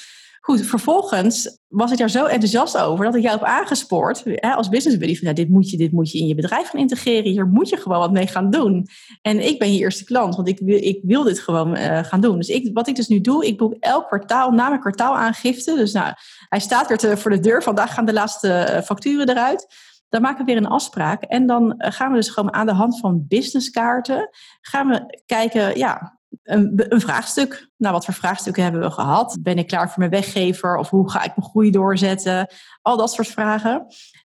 Goed, 0.42 0.62
vervolgens 0.62 1.60
was 1.68 1.92
ik 1.92 1.98
daar 1.98 2.10
zo 2.10 2.26
enthousiast 2.26 2.78
over 2.78 3.06
dat 3.06 3.16
ik 3.16 3.22
jou 3.22 3.38
heb 3.38 3.48
aangespoord 3.48 4.24
hè, 4.26 4.54
als 4.54 4.70
business 4.70 4.98
buddy. 4.98 5.18
Van, 5.18 5.28
ja, 5.28 5.34
dit, 5.34 5.50
moet 5.50 5.70
je, 5.70 5.78
dit 5.78 5.92
moet 5.92 6.12
je 6.12 6.18
in 6.18 6.28
je 6.28 6.36
bedrijf 6.36 6.70
gaan 6.70 6.80
integreren. 6.80 7.32
Hier 7.32 7.48
moet 7.48 7.70
je 7.70 7.78
gewoon 7.78 8.00
wat 8.00 8.12
mee 8.12 8.28
gaan 8.28 8.50
doen. 8.50 8.88
En 9.22 9.48
ik 9.48 9.60
ben 9.60 9.74
je 9.74 9.80
eerste 9.80 10.04
klant, 10.04 10.36
want 10.36 10.48
ik 10.48 10.60
wil, 10.60 10.84
ik 10.84 11.00
wil 11.04 11.24
dit 11.24 11.40
gewoon 11.40 11.78
uh, 11.78 12.04
gaan 12.04 12.22
doen. 12.22 12.38
Dus 12.38 12.50
ik, 12.50 12.70
wat 12.74 12.88
ik 12.88 12.96
dus 12.96 13.08
nu 13.08 13.22
doe, 13.22 13.46
ik 13.46 13.58
boek 13.58 13.76
elk 13.80 14.08
kwartaal 14.08 14.52
na 14.52 14.68
mijn 14.68 14.80
kwartaalaangifte. 14.80 15.76
Dus 15.76 15.94
nou, 15.94 16.14
hij 16.50 16.60
staat 16.60 16.88
weer 16.88 16.98
te, 16.98 17.18
voor 17.18 17.32
de 17.32 17.40
deur. 17.40 17.64
Vandaag 17.64 17.94
gaan 17.94 18.06
de 18.06 18.14
laatste 18.14 18.82
facturen 18.86 19.30
eruit. 19.30 19.68
Dan 20.10 20.22
maken 20.22 20.46
we 20.46 20.52
weer 20.52 20.62
een 20.62 20.70
afspraak. 20.70 21.24
En 21.24 21.46
dan 21.46 21.78
eh, 21.78 21.92
gaan 21.92 22.10
we 22.10 22.16
dus 22.16 22.30
gewoon 22.30 22.54
aan 22.54 22.66
de 22.66 22.74
hand 22.74 23.00
van 23.00 23.26
businesskaarten... 23.28 24.30
gaan 24.62 24.88
we 24.88 25.22
kijken, 25.26 25.78
ja, 25.78 26.18
een, 26.44 26.86
een, 26.90 27.02
vraagstuk. 27.02 27.70
Nou, 27.78 27.94
wat 27.94 28.06
voor 28.06 28.14
vraagstukken 28.14 28.64
hebben 28.64 28.82
we 28.82 28.92
gehad? 28.92 29.38
Ben 29.42 29.58
ik 29.58 29.68
klaar 29.68 29.88
voor 29.90 30.00
mijn 30.00 30.12
weggever? 30.12 30.78
Of 30.78 30.90
hoe 30.90 31.12
ga 31.12 31.24
ik 31.24 31.36
mijn 31.36 31.50
groei 31.50 31.72
doorzetten? 31.72 32.48
Al 32.82 32.98
dat 32.98 33.12
soort 33.12 33.28
vragen. 33.28 33.86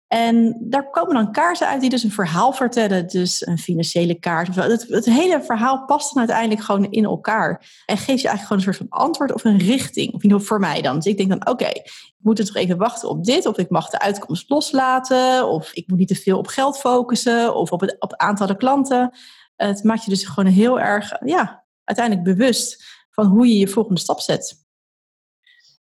En 0.08 0.56
daar 0.60 0.90
komen 0.90 1.14
dan 1.14 1.32
kaarten 1.32 1.68
uit 1.68 1.80
die 1.80 1.90
dus 1.90 2.02
een 2.02 2.10
verhaal 2.10 2.52
vertellen. 2.52 3.06
Dus 3.06 3.46
een 3.46 3.58
financiële 3.58 4.14
kaart. 4.14 4.54
Het, 4.54 4.86
het 4.88 5.04
hele 5.04 5.42
verhaal 5.42 5.84
past 5.84 6.14
dan 6.14 6.18
uiteindelijk 6.18 6.66
gewoon 6.66 6.90
in 6.90 7.04
elkaar. 7.04 7.82
En 7.86 7.96
geeft 7.96 8.20
je 8.20 8.28
eigenlijk 8.28 8.40
gewoon 8.40 8.58
een 8.58 8.74
soort 8.74 8.76
van 8.76 9.00
antwoord 9.00 9.32
of 9.32 9.44
een 9.44 9.58
richting. 9.58 10.12
Of 10.12 10.22
in 10.22 10.40
voor 10.40 10.60
mij 10.60 10.82
dan. 10.82 10.94
Dus 10.94 11.04
ik 11.06 11.16
denk 11.16 11.28
dan, 11.28 11.48
oké, 11.48 11.66
ik 11.66 12.14
moet 12.18 12.38
het 12.38 12.46
toch 12.46 12.56
even 12.56 12.76
wachten 12.76 13.08
op 13.08 13.24
dit. 13.24 13.46
Of 13.46 13.58
ik 13.58 13.70
mag 13.70 13.90
de 13.90 13.98
uitkomst 13.98 14.50
loslaten. 14.50 15.48
Of 15.48 15.72
ik 15.72 15.88
moet 15.88 15.98
niet 15.98 16.08
te 16.08 16.14
veel 16.14 16.38
op 16.38 16.46
geld 16.46 16.78
focussen. 16.78 17.54
Of 17.54 17.72
op 17.72 17.80
het, 17.80 17.96
op 17.98 18.10
het 18.10 18.20
aantallen 18.20 18.56
klanten. 18.56 19.10
Het 19.56 19.84
maakt 19.84 20.04
je 20.04 20.10
dus 20.10 20.24
gewoon 20.24 20.52
heel 20.52 20.80
erg, 20.80 21.12
ja, 21.24 21.64
uiteindelijk 21.84 22.36
bewust 22.36 22.84
van 23.10 23.26
hoe 23.26 23.46
je 23.46 23.58
je 23.58 23.68
volgende 23.68 24.00
stap 24.00 24.20
zet. 24.20 24.65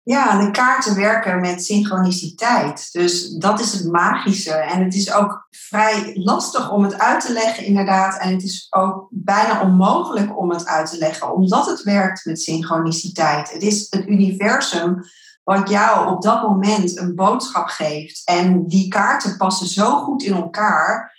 Ja, 0.03 0.45
de 0.45 0.51
kaarten 0.51 0.95
werken 0.95 1.41
met 1.41 1.65
synchroniciteit. 1.65 2.91
Dus 2.91 3.29
dat 3.29 3.59
is 3.59 3.73
het 3.73 3.91
magische. 3.91 4.53
En 4.53 4.83
het 4.83 4.93
is 4.93 5.13
ook 5.13 5.47
vrij 5.49 6.11
lastig 6.13 6.71
om 6.71 6.83
het 6.83 6.99
uit 6.99 7.25
te 7.25 7.33
leggen, 7.33 7.65
inderdaad. 7.65 8.17
En 8.17 8.31
het 8.31 8.43
is 8.43 8.67
ook 8.69 9.07
bijna 9.09 9.61
onmogelijk 9.61 10.37
om 10.37 10.49
het 10.49 10.65
uit 10.65 10.89
te 10.89 10.97
leggen, 10.97 11.33
omdat 11.33 11.65
het 11.65 11.83
werkt 11.83 12.25
met 12.25 12.41
synchroniciteit. 12.41 13.51
Het 13.51 13.61
is 13.61 13.87
het 13.89 14.07
universum 14.07 15.03
wat 15.43 15.69
jou 15.69 16.09
op 16.15 16.21
dat 16.21 16.41
moment 16.41 16.97
een 16.97 17.15
boodschap 17.15 17.67
geeft. 17.67 18.21
En 18.25 18.67
die 18.67 18.87
kaarten 18.87 19.37
passen 19.37 19.67
zo 19.67 20.03
goed 20.03 20.23
in 20.23 20.33
elkaar. 20.33 21.12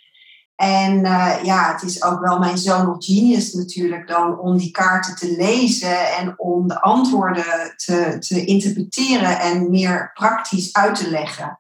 En 0.57 0.99
uh, 0.99 1.35
ja, 1.43 1.73
het 1.73 1.83
is 1.83 2.03
ook 2.03 2.21
wel 2.21 2.39
mijn 2.39 2.59
zoon 2.59 2.89
of 2.89 3.05
genius 3.05 3.53
natuurlijk 3.53 4.09
dan 4.09 4.39
om 4.39 4.57
die 4.57 4.71
kaarten 4.71 5.17
te 5.17 5.35
lezen 5.37 6.17
en 6.17 6.35
om 6.39 6.69
de 6.69 6.81
antwoorden 6.81 7.75
te, 7.77 8.17
te 8.19 8.45
interpreteren 8.45 9.41
en 9.41 9.71
meer 9.71 10.11
praktisch 10.15 10.73
uit 10.73 10.95
te 10.95 11.11
leggen. 11.11 11.59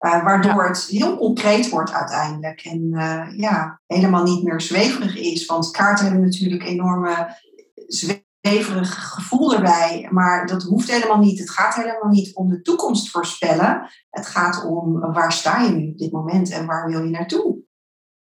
Uh, 0.00 0.24
waardoor 0.24 0.64
het 0.66 0.86
heel 0.90 1.16
concreet 1.16 1.68
wordt 1.68 1.92
uiteindelijk. 1.92 2.60
En 2.60 2.90
uh, 2.92 3.26
ja, 3.36 3.80
helemaal 3.86 4.22
niet 4.22 4.42
meer 4.42 4.60
zweverig 4.60 5.16
is. 5.16 5.46
Want 5.46 5.70
kaarten 5.70 6.04
hebben 6.04 6.24
natuurlijk 6.24 6.64
enorme 6.64 7.36
zweverig 7.86 9.12
gevoel 9.12 9.54
erbij. 9.54 10.08
Maar 10.10 10.46
dat 10.46 10.62
hoeft 10.62 10.90
helemaal 10.90 11.18
niet. 11.18 11.38
Het 11.38 11.50
gaat 11.50 11.74
helemaal 11.74 12.10
niet 12.10 12.34
om 12.34 12.48
de 12.48 12.62
toekomst 12.62 13.10
voorspellen. 13.10 13.90
Het 14.10 14.26
gaat 14.26 14.64
om 14.64 15.00
waar 15.00 15.32
sta 15.32 15.60
je 15.60 15.70
nu 15.70 15.88
op 15.88 15.98
dit 15.98 16.12
moment 16.12 16.50
en 16.50 16.66
waar 16.66 16.88
wil 16.88 17.02
je 17.02 17.10
naartoe. 17.10 17.53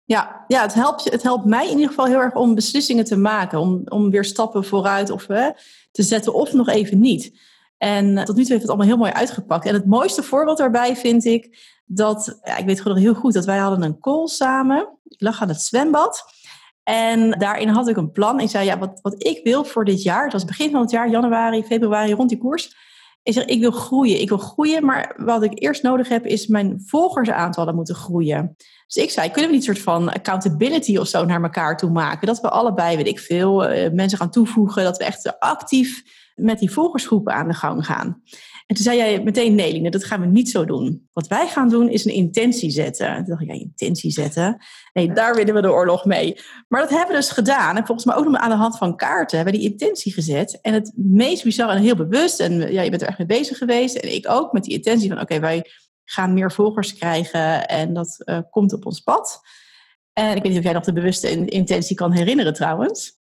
Ja, 0.09 0.43
ja 0.47 0.61
het, 0.61 0.73
helpt, 0.73 1.11
het 1.11 1.23
helpt 1.23 1.45
mij 1.45 1.65
in 1.65 1.71
ieder 1.71 1.87
geval 1.87 2.05
heel 2.05 2.19
erg 2.19 2.35
om 2.35 2.55
beslissingen 2.55 3.05
te 3.05 3.17
maken. 3.17 3.59
Om, 3.59 3.81
om 3.85 4.09
weer 4.09 4.25
stappen 4.25 4.65
vooruit 4.65 5.09
of, 5.09 5.25
te 5.91 6.03
zetten 6.03 6.33
of 6.33 6.53
nog 6.53 6.67
even 6.67 6.99
niet. 6.99 7.39
En 7.77 8.25
tot 8.25 8.35
nu 8.35 8.41
toe 8.41 8.51
heeft 8.51 8.61
het 8.61 8.69
allemaal 8.69 8.87
heel 8.87 8.97
mooi 8.97 9.11
uitgepakt. 9.11 9.65
En 9.65 9.73
het 9.73 9.85
mooiste 9.85 10.23
voorbeeld 10.23 10.57
daarbij 10.57 10.95
vind 10.95 11.25
ik 11.25 11.57
dat, 11.85 12.39
ja, 12.43 12.57
ik 12.57 12.65
weet 12.65 12.81
gewoon 12.81 12.97
heel 12.97 13.13
goed 13.13 13.33
dat 13.33 13.45
wij 13.45 13.57
hadden 13.57 13.83
een 13.83 13.99
call 13.99 14.27
samen. 14.27 14.97
Ik 15.07 15.21
lag 15.21 15.41
aan 15.41 15.47
het 15.47 15.61
zwembad. 15.61 16.23
En 16.83 17.31
daarin 17.31 17.69
had 17.69 17.87
ik 17.87 17.97
een 17.97 18.11
plan. 18.11 18.39
Ik 18.39 18.49
zei, 18.49 18.65
ja, 18.65 18.77
wat, 18.77 18.99
wat 19.01 19.23
ik 19.23 19.43
wil 19.43 19.63
voor 19.63 19.85
dit 19.85 20.03
jaar, 20.03 20.23
het 20.23 20.33
was 20.33 20.45
begin 20.45 20.71
van 20.71 20.81
het 20.81 20.91
jaar, 20.91 21.09
januari, 21.09 21.63
februari, 21.63 22.13
rond 22.13 22.29
die 22.29 22.37
koers. 22.37 22.75
Ik 23.23 23.33
zeg, 23.33 23.45
ik 23.45 23.59
wil 23.59 23.71
groeien. 23.71 24.21
Ik 24.21 24.29
wil 24.29 24.37
groeien, 24.37 24.85
maar 24.85 25.13
wat 25.17 25.43
ik 25.43 25.51
eerst 25.61 25.83
nodig 25.83 26.07
heb, 26.07 26.25
is 26.25 26.47
mijn 26.47 26.81
volgersaantallen 26.85 27.75
moeten 27.75 27.95
groeien. 27.95 28.55
Dus 28.87 29.03
ik 29.03 29.11
zei, 29.11 29.31
kunnen 29.31 29.49
we 29.49 29.55
niet 29.57 29.67
een 29.67 29.75
soort 29.75 29.85
van 29.85 30.13
accountability 30.13 30.97
of 30.97 31.07
zo 31.07 31.25
naar 31.25 31.43
elkaar 31.43 31.77
toe 31.77 31.89
maken? 31.89 32.27
Dat 32.27 32.41
we 32.41 32.49
allebei, 32.49 32.95
weet 32.95 33.07
ik 33.07 33.19
veel, 33.19 33.65
eh, 33.65 33.91
mensen 33.91 34.17
gaan 34.17 34.31
toevoegen. 34.31 34.83
Dat 34.83 34.97
we 34.97 35.03
echt 35.03 35.39
actief 35.39 36.03
met 36.35 36.59
die 36.59 36.71
volgersgroepen 36.71 37.33
aan 37.33 37.47
de 37.47 37.53
gang 37.53 37.85
gaan. 37.85 38.21
En 38.69 38.75
toen 38.75 38.83
zei 38.83 38.97
jij 38.97 39.23
meteen, 39.23 39.55
nee, 39.55 39.89
dat 39.89 40.03
gaan 40.03 40.19
we 40.19 40.25
niet 40.25 40.49
zo 40.49 40.65
doen. 40.65 41.07
Wat 41.13 41.27
wij 41.27 41.47
gaan 41.47 41.69
doen 41.69 41.89
is 41.89 42.05
een 42.05 42.13
intentie 42.13 42.69
zetten. 42.69 43.15
Toen 43.15 43.25
dacht 43.25 43.41
ik, 43.41 43.47
ja, 43.47 43.53
intentie 43.53 44.11
zetten? 44.11 44.57
Nee, 44.93 45.13
daar 45.13 45.35
winnen 45.35 45.55
we 45.55 45.61
de 45.61 45.71
oorlog 45.71 46.05
mee. 46.05 46.39
Maar 46.67 46.81
dat 46.81 46.89
hebben 46.89 47.07
we 47.07 47.13
dus 47.13 47.29
gedaan. 47.29 47.77
En 47.77 47.85
volgens 47.85 48.05
mij 48.05 48.15
ook 48.15 48.25
nog 48.25 48.35
aan 48.35 48.49
de 48.49 48.55
hand 48.55 48.77
van 48.77 48.95
kaarten 48.95 49.37
hebben 49.37 49.55
we 49.55 49.59
die 49.59 49.71
intentie 49.71 50.13
gezet. 50.13 50.61
En 50.61 50.73
het 50.73 50.91
meest 50.95 51.43
bizar 51.43 51.69
en 51.69 51.81
heel 51.81 51.95
bewust, 51.95 52.39
en 52.39 52.71
ja, 52.71 52.81
je 52.81 52.89
bent 52.89 53.01
er 53.01 53.07
echt 53.07 53.17
mee 53.17 53.27
bezig 53.27 53.57
geweest. 53.57 53.95
En 53.95 54.13
ik 54.13 54.29
ook, 54.29 54.53
met 54.53 54.63
die 54.63 54.73
intentie 54.73 55.09
van, 55.09 55.21
oké, 55.21 55.39
wij 55.39 55.65
gaan 56.03 56.33
meer 56.33 56.51
volgers 56.51 56.93
krijgen. 56.93 57.67
En 57.67 57.93
dat 57.93 58.21
uh, 58.25 58.39
komt 58.49 58.73
op 58.73 58.85
ons 58.85 58.99
pad. 58.99 59.39
En 60.13 60.35
ik 60.35 60.41
weet 60.41 60.51
niet 60.51 60.57
of 60.57 60.63
jij 60.63 60.73
nog 60.73 60.83
de 60.83 60.93
bewuste 60.93 61.45
intentie 61.45 61.95
kan 61.95 62.11
herinneren 62.11 62.53
trouwens. 62.53 63.18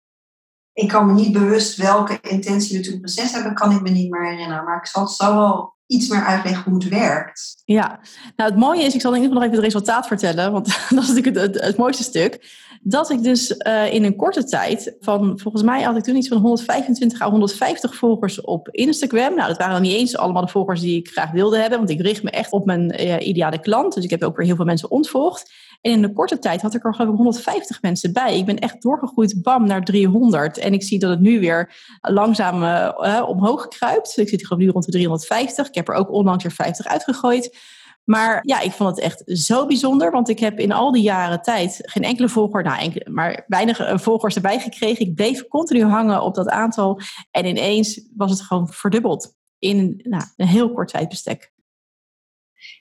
Ik 0.74 0.88
kan 0.88 1.06
me 1.06 1.12
niet 1.12 1.32
bewust 1.32 1.76
welke 1.76 2.18
intentie 2.20 2.78
we 2.78 2.84
toen 2.84 3.00
proces 3.00 3.32
hebben, 3.32 3.54
kan 3.54 3.72
ik 3.72 3.82
me 3.82 3.90
niet 3.90 4.10
meer 4.10 4.30
herinneren. 4.30 4.64
Maar 4.64 4.76
ik 4.76 4.86
zal 4.86 5.08
zo 5.08 5.34
wel 5.34 5.74
iets 5.86 6.08
meer 6.08 6.24
uitleggen 6.24 6.70
hoe 6.70 6.74
het 6.74 6.88
werkt. 6.88 7.62
Ja, 7.64 8.00
nou 8.36 8.50
het 8.50 8.58
mooie 8.58 8.82
is, 8.82 8.94
ik 8.94 9.00
zal 9.00 9.14
in 9.14 9.22
ieder 9.22 9.32
geval 9.32 9.34
nog 9.34 9.42
even 9.42 9.54
het 9.54 9.72
resultaat 9.72 10.06
vertellen, 10.06 10.52
want 10.52 10.66
dat 10.94 11.02
is 11.02 11.12
natuurlijk 11.12 11.60
het, 11.60 11.76
mooiste 11.76 12.02
stuk. 12.02 12.62
Dat 12.82 13.10
ik 13.10 13.22
dus 13.22 13.54
uh, 13.66 13.92
in 13.92 14.04
een 14.04 14.16
korte 14.16 14.44
tijd 14.44 14.96
van, 15.00 15.38
volgens 15.38 15.62
mij 15.62 15.82
had 15.82 15.96
ik 15.96 16.02
toen 16.02 16.16
iets 16.16 16.28
van 16.28 16.38
125 16.38 17.20
à 17.20 17.30
150 17.30 17.96
volgers 17.96 18.40
op 18.40 18.68
Instagram. 18.68 19.34
Nou, 19.34 19.48
dat 19.48 19.58
waren 19.58 19.72
dan 19.72 19.82
niet 19.82 19.96
eens 19.96 20.16
allemaal 20.16 20.44
de 20.44 20.50
volgers 20.50 20.80
die 20.80 20.98
ik 20.98 21.08
graag 21.08 21.30
wilde 21.30 21.58
hebben, 21.58 21.78
want 21.78 21.90
ik 21.90 22.00
richt 22.00 22.22
me 22.22 22.30
echt 22.30 22.52
op 22.52 22.64
mijn 22.64 23.02
uh, 23.02 23.26
ideale 23.26 23.60
klant. 23.60 23.94
Dus 23.94 24.04
ik 24.04 24.10
heb 24.10 24.22
ook 24.22 24.36
weer 24.36 24.46
heel 24.46 24.56
veel 24.56 24.64
mensen 24.64 24.90
ontvolgd. 24.90 25.52
En 25.84 25.90
in 25.90 26.02
een 26.02 26.12
korte 26.12 26.38
tijd 26.38 26.62
had 26.62 26.74
ik 26.74 26.84
er 26.84 26.94
geloof 26.94 27.10
ik 27.10 27.16
150 27.16 27.82
mensen 27.82 28.12
bij. 28.12 28.38
Ik 28.38 28.44
ben 28.44 28.58
echt 28.58 28.82
doorgegroeid, 28.82 29.42
bam, 29.42 29.66
naar 29.66 29.84
300. 29.84 30.58
En 30.58 30.72
ik 30.72 30.82
zie 30.82 30.98
dat 30.98 31.10
het 31.10 31.20
nu 31.20 31.40
weer 31.40 31.74
langzaam 32.00 32.62
uh, 32.62 33.24
omhoog 33.28 33.68
kruipt. 33.68 34.18
Ik 34.18 34.28
zit 34.28 34.48
hier 34.48 34.58
nu 34.58 34.68
rond 34.68 34.84
de 34.84 34.90
350. 34.90 35.68
Ik 35.68 35.74
heb 35.74 35.88
er 35.88 35.94
ook 35.94 36.12
onlangs 36.12 36.42
weer 36.42 36.52
50 36.52 36.86
uitgegooid. 36.86 37.58
Maar 38.04 38.40
ja, 38.42 38.60
ik 38.60 38.72
vond 38.72 38.90
het 38.90 39.04
echt 39.04 39.22
zo 39.26 39.66
bijzonder. 39.66 40.10
Want 40.10 40.28
ik 40.28 40.38
heb 40.38 40.58
in 40.58 40.72
al 40.72 40.92
die 40.92 41.02
jaren 41.02 41.42
tijd 41.42 41.78
geen 41.82 42.02
enkele 42.02 42.28
volger, 42.28 42.62
nou, 42.62 42.78
enkele, 42.78 43.10
maar 43.10 43.44
weinig 43.46 43.78
eh, 43.78 43.98
volgers 43.98 44.34
erbij 44.34 44.60
gekregen. 44.60 45.06
Ik 45.06 45.14
bleef 45.14 45.48
continu 45.48 45.84
hangen 45.84 46.22
op 46.22 46.34
dat 46.34 46.48
aantal. 46.48 47.00
En 47.30 47.46
ineens 47.46 48.08
was 48.16 48.30
het 48.30 48.42
gewoon 48.42 48.68
verdubbeld 48.68 49.34
in 49.58 50.00
nou, 50.02 50.24
een 50.36 50.46
heel 50.46 50.72
kort 50.72 50.88
tijdbestek. 50.88 51.52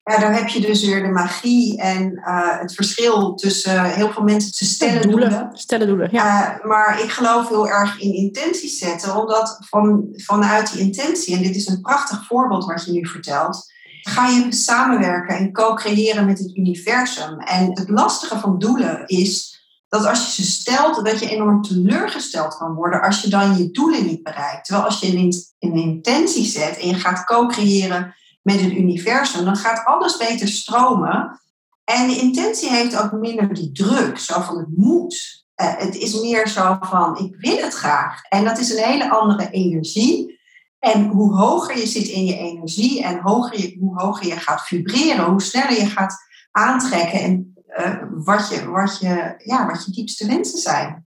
Ja, 0.04 0.18
daar 0.18 0.36
heb 0.36 0.48
je 0.48 0.62
dus 0.62 0.86
weer 0.86 1.04
de 1.04 1.10
magie 1.10 1.78
en 1.82 2.12
uh, 2.12 2.60
het 2.60 2.76
verschil 2.76 3.34
tussen 3.34 3.84
heel 3.84 4.12
veel 4.12 4.24
mensen 4.24 4.52
te 4.52 4.66
stellen 4.66 5.02
doelen. 5.02 5.30
doelen. 5.30 5.50
Stellen 5.54 5.88
doelen, 5.88 6.10
ja. 6.12 6.60
Uh, 6.60 6.66
maar 6.66 7.02
ik 7.02 7.10
geloof 7.10 7.50
heel 7.50 7.70
erg 7.70 8.00
in 8.00 8.14
intenties 8.14 8.78
zetten, 8.78 9.16
omdat 9.16 9.58
van, 9.60 10.08
vanuit 10.16 10.72
die 10.74 10.82
intentie, 10.82 11.36
en 11.36 11.44
dit 11.44 11.56
is 11.56 11.68
een 11.68 11.82
prachtig 11.82 12.26
voorbeeld 12.26 12.66
wat 12.66 12.86
je 12.86 12.92
nu 12.92 13.08
vertelt, 13.08 13.72
ga 14.02 14.28
je 14.28 14.54
samenwerken 14.54 15.38
en 15.38 15.52
co-creëren 15.52 16.26
met 16.26 16.40
het 16.40 16.56
universum. 16.56 17.40
En 17.40 17.70
het 17.70 17.90
lastige 17.90 18.40
van 18.40 18.60
doelen 18.60 19.08
is 19.08 19.62
dat 19.90 20.06
als 20.06 20.26
je 20.26 20.42
ze 20.42 20.52
stelt, 20.52 21.06
dat 21.06 21.20
je 21.20 21.30
enorm 21.30 21.62
teleurgesteld 21.62 22.58
kan 22.58 22.74
worden 22.74 23.02
als 23.02 23.22
je 23.22 23.30
dan 23.30 23.58
je 23.58 23.72
doelen 23.72 24.06
niet 24.06 24.24
bereikt. 24.24 24.66
Terwijl 24.66 24.86
als 24.86 25.00
je 25.00 25.18
een, 25.18 25.34
een 25.60 25.74
intentie 25.74 26.46
zet 26.46 26.78
en 26.78 26.88
je 26.88 26.94
gaat 26.94 27.24
co-creëren 27.24 28.16
met 28.44 28.62
het 28.62 28.72
universum, 28.72 29.46
dan 29.46 29.56
gaat 29.56 29.86
alles 29.86 30.18
beter 30.18 30.48
stromen. 30.48 31.42
En 31.84 32.08
de 32.08 32.20
intentie 32.20 32.70
heeft 32.70 32.98
ook 32.98 33.12
minder 33.12 33.54
die 33.54 33.72
druk, 33.72 34.18
zo 34.18 34.42
van 34.42 34.58
het 34.58 34.78
moet. 34.78 35.46
Uh, 35.62 35.78
het 35.78 35.96
is 35.96 36.22
meer 36.22 36.48
zo 36.48 36.78
van 36.80 37.18
ik 37.18 37.36
wil 37.36 37.58
het 37.58 37.74
graag. 37.74 38.22
En 38.24 38.44
dat 38.44 38.58
is 38.58 38.72
een 38.72 38.84
hele 38.84 39.10
andere 39.10 39.50
energie. 39.50 40.42
En 40.80 41.08
hoe 41.08 41.36
hoger 41.36 41.78
je 41.78 41.88
zit 41.88 42.08
in 42.08 42.26
je 42.26 42.38
energie 42.38 43.04
en 43.04 43.20
hoger 43.20 43.60
je, 43.60 43.78
hoe 43.80 44.02
hoger 44.02 44.28
je 44.28 44.36
gaat 44.36 44.62
vibreren, 44.62 45.26
hoe 45.26 45.42
sneller 45.42 45.80
je 45.80 45.86
gaat 45.86 46.16
aantrekken 46.52 47.20
en 47.20 47.56
uh, 47.78 48.04
wat, 48.10 48.50
je, 48.50 48.70
wat, 48.70 49.00
je, 49.00 49.34
ja, 49.38 49.68
wat 49.68 49.86
je 49.86 49.92
diepste 49.92 50.28
wensen 50.28 50.60
zijn. 50.60 51.08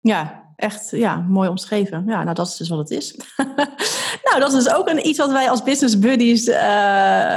Ja, 0.00 0.52
echt 0.56 0.90
ja, 0.90 1.16
mooi 1.16 1.48
omschreven. 1.48 2.04
Ja, 2.06 2.22
nou 2.22 2.34
dat 2.34 2.46
is 2.46 2.56
dus 2.56 2.68
wat 2.68 2.78
het 2.78 2.90
is. 2.90 3.16
nou, 4.30 4.40
dat 4.40 4.52
is 4.52 4.64
dus 4.64 4.74
ook 4.74 4.88
een, 4.88 5.06
iets 5.06 5.18
wat 5.18 5.30
wij 5.30 5.50
als 5.50 5.62
business 5.62 5.98
buddies 5.98 6.48
uh, 6.48 6.54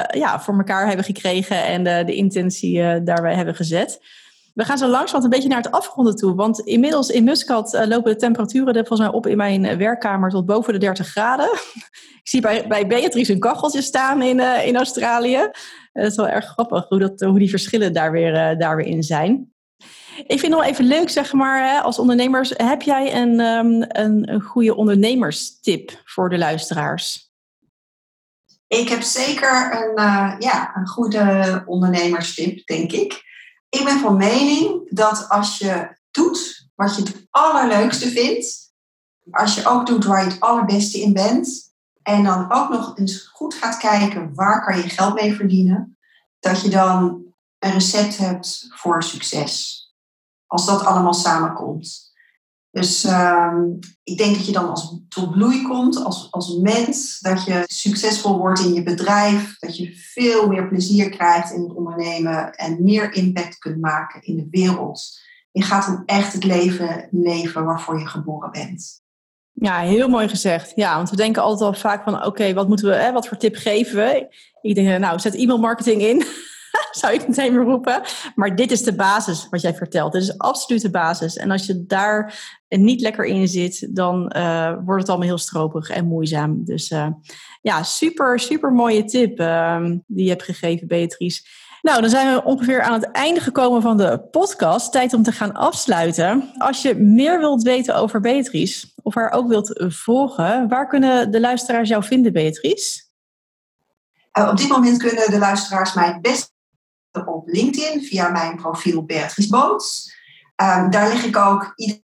ja, 0.10 0.39
voor 0.39 0.58
elkaar 0.58 0.88
hebben 0.88 1.06
gekregen 1.06 1.65
en 1.65 1.84
de, 1.84 2.04
de 2.06 2.15
intentie 2.15 2.78
uh, 2.78 2.95
daarbij 3.04 3.36
hebben 3.36 3.56
gezet. 3.56 3.99
We 4.54 4.65
gaan 4.65 4.78
zo 4.78 4.88
langzamerhand 4.88 5.23
een 5.23 5.30
beetje 5.30 5.49
naar 5.49 5.62
het 5.62 5.71
afronden 5.71 6.15
toe. 6.15 6.36
Want 6.36 6.60
inmiddels 6.60 7.10
in 7.10 7.23
Muscat 7.23 7.73
uh, 7.73 7.86
lopen 7.86 8.12
de 8.12 8.17
temperaturen 8.17 8.73
er 8.73 8.86
volgens 8.86 8.99
mij 8.99 9.17
op 9.17 9.28
in 9.28 9.38
mijn 9.38 9.78
werkkamer 9.78 10.30
tot 10.30 10.45
boven 10.45 10.73
de 10.73 10.80
30 10.80 11.08
graden. 11.08 11.49
Ik 12.23 12.36
zie 12.36 12.41
bij, 12.41 12.67
bij 12.67 12.88
Beatrice 12.88 13.34
een 13.34 13.39
kacheltje 13.39 13.82
staan 13.82 14.21
in, 14.21 14.39
in 14.39 14.75
Australië. 14.75 15.49
Het 15.93 16.12
is 16.12 16.15
wel 16.15 16.28
erg 16.28 16.45
grappig 16.45 16.88
hoe, 16.88 16.99
dat, 16.99 17.19
hoe 17.19 17.39
die 17.39 17.49
verschillen 17.49 17.93
daar 17.93 18.12
weer, 18.12 18.58
daar 18.58 18.75
weer 18.75 18.86
in 18.86 19.04
zijn. 19.04 19.54
Ik 20.18 20.39
vind 20.39 20.42
het 20.42 20.54
wel 20.54 20.63
even 20.63 20.86
leuk, 20.86 21.10
zeg 21.10 21.34
maar, 21.34 21.82
als 21.82 22.00
ondernemers. 22.00 22.54
Heb 22.56 22.82
jij 22.82 23.15
een, 23.15 23.39
um, 23.39 23.86
een, 23.88 24.32
een 24.32 24.42
goede 24.42 24.76
ondernemerstip 24.76 26.02
voor 26.06 26.30
de 26.30 26.38
luisteraars? 26.38 27.32
Ik 28.68 28.89
heb 28.89 29.02
zeker 29.02 29.84
een, 29.84 30.06
uh, 30.06 30.36
ja, 30.39 30.76
een 30.76 30.88
goede 30.88 31.63
ondernemerstip, 31.65 32.68
denk 32.68 32.92
ik. 32.92 33.24
Ik 33.70 33.84
ben 33.84 34.00
van 34.00 34.18
mening 34.18 34.89
dat 34.89 35.30
als 35.30 35.58
je 35.58 35.98
doet 36.12 36.70
wat 36.76 36.96
je 36.96 37.02
het 37.02 37.28
allerleukste 37.30 38.08
vindt, 38.08 38.74
als 39.32 39.56
je 39.56 39.65
ook 39.65 39.86
doet 39.86 40.06
waar 40.06 40.24
je 40.24 40.32
het 40.32 40.39
allerbeste 40.39 41.02
in 41.02 41.13
bent, 41.13 41.74
en 42.04 42.24
dan 42.24 42.52
ook 42.52 42.70
nog 42.70 42.98
eens 42.98 43.30
goed 43.34 43.54
gaat 43.54 43.78
kijken 43.78 44.34
waar 44.34 44.65
kan 44.65 44.78
je 44.78 44.89
geld 44.89 45.13
mee 45.13 45.34
verdienen, 45.34 45.98
dat 46.39 46.62
je 46.62 46.70
dan 46.70 47.29
een 47.60 47.72
recept 47.72 48.17
hebt 48.17 48.67
voor 48.69 49.04
succes 49.04 49.80
als 50.50 50.65
dat 50.65 50.86
allemaal 50.86 51.13
samenkomt. 51.13 52.10
Dus 52.72 53.06
uh, 53.06 53.54
ik 54.04 54.17
denk 54.17 54.36
dat 54.36 54.45
je 54.45 54.52
dan 54.52 54.69
als, 54.69 55.00
tot 55.10 55.32
bloei 55.32 55.62
komt 55.62 56.04
als, 56.04 56.28
als 56.32 56.58
mens, 56.58 57.19
dat 57.19 57.43
je 57.43 57.63
succesvol 57.67 58.38
wordt 58.38 58.60
in 58.60 58.74
je 58.74 58.84
bedrijf, 58.84 59.60
dat 59.60 59.78
je 59.78 59.95
veel 59.95 60.48
meer 60.48 60.67
plezier 60.67 61.10
krijgt 61.10 61.52
in 61.52 61.62
het 61.62 61.74
ondernemen 61.74 62.54
en 62.54 62.84
meer 62.84 63.13
impact 63.13 63.58
kunt 63.58 63.82
maken 63.82 64.22
in 64.22 64.36
de 64.36 64.48
wereld. 64.52 65.19
Je 65.52 65.62
gaat 65.62 65.86
dan 65.86 66.04
echt 66.06 66.34
het 66.34 66.43
leven 66.43 67.08
leven 67.12 67.65
waarvoor 67.65 68.00
je 68.00 68.08
geboren 68.08 68.52
bent. 68.52 69.02
Ja, 69.52 69.80
heel 69.80 70.08
mooi 70.08 70.28
gezegd. 70.30 70.72
Ja, 70.76 70.95
want 70.95 71.10
we 71.10 71.15
denken 71.15 71.41
altijd 71.41 71.69
al 71.69 71.80
vaak 71.80 72.04
van, 72.04 72.26
oké, 72.26 72.54
wat 72.54 72.67
moeten 72.67 72.88
we, 72.88 72.95
hè, 72.95 73.12
wat 73.12 73.28
voor 73.28 73.38
tip 73.38 73.56
geven 73.56 73.95
we? 73.95 74.36
Ik 74.62 74.76
denk, 74.76 75.00
nou, 75.00 75.19
zet 75.19 75.36
e-mail 75.36 75.60
marketing 75.60 76.02
in. 76.02 76.24
zou 76.99 77.13
ik 77.13 77.27
meteen 77.27 77.53
meer 77.53 77.63
roepen. 77.63 78.01
Maar 78.36 78.55
dit 78.55 78.71
is 78.71 78.84
de 78.84 78.95
basis 78.95 79.47
wat 79.49 79.62
jij 79.62 79.73
vertelt. 79.73 80.12
Dit 80.12 80.21
is 80.21 80.38
absoluut 80.38 80.82
de 80.82 80.89
basis. 80.89 81.38
En 81.38 81.51
als 81.51 81.65
je 81.65 81.86
daar 81.86 82.39
niet 82.69 83.01
lekker 83.01 83.25
in 83.25 83.47
zit, 83.47 83.95
dan 83.95 84.34
uh, 84.38 84.73
wordt 84.86 85.01
het 85.01 85.10
allemaal 85.10 85.27
heel 85.27 85.38
stroperig 85.38 85.89
en 85.89 86.05
moeizaam. 86.05 86.63
Dus 86.65 86.91
uh, 86.91 87.08
ja, 87.62 87.84
super, 87.84 88.39
super 88.39 88.71
mooie 88.71 89.03
tip 89.03 89.39
uh, 89.39 89.86
die 90.08 90.23
je 90.23 90.29
hebt 90.29 90.43
gegeven, 90.43 90.88
Beatrice. 90.88 91.41
Nou, 91.82 92.01
dan 92.01 92.10
zijn 92.10 92.34
we 92.34 92.43
ongeveer 92.43 92.82
aan 92.82 92.93
het 92.93 93.12
einde 93.12 93.39
gekomen 93.39 93.82
van 93.82 93.97
de 93.97 94.27
podcast. 94.32 94.91
Tijd 94.91 95.13
om 95.13 95.23
te 95.23 95.32
gaan 95.32 95.53
afsluiten. 95.53 96.51
Als 96.58 96.82
je 96.82 96.95
meer 96.95 97.39
wilt 97.39 97.63
weten 97.63 97.95
over 97.95 98.19
Beatrice, 98.19 98.88
of 99.03 99.15
haar 99.15 99.32
ook 99.32 99.47
wilt 99.47 99.84
volgen, 99.88 100.67
waar 100.67 100.88
kunnen 100.88 101.32
de 101.32 101.39
luisteraars 101.39 101.89
jou 101.89 102.03
vinden, 102.03 102.34
Beatrice? 102.34 103.08
Uh, 104.39 104.47
op 104.49 104.58
dit 104.58 104.67
moment 104.67 104.97
kunnen 104.97 105.32
de 105.32 105.38
luisteraars 105.38 105.93
mij 105.93 106.08
het 106.08 106.21
beste 106.21 106.51
op 107.12 107.48
LinkedIn 107.48 108.04
via 108.04 108.30
mijn 108.30 108.56
profiel 108.56 109.06
Beatrice 109.06 109.50
Boots. 109.50 110.17
Uh, 110.62 110.89
daar 110.89 111.08
leg 111.08 111.24
ik 111.24 111.38
ook 111.38 111.74
iedere 111.76 112.04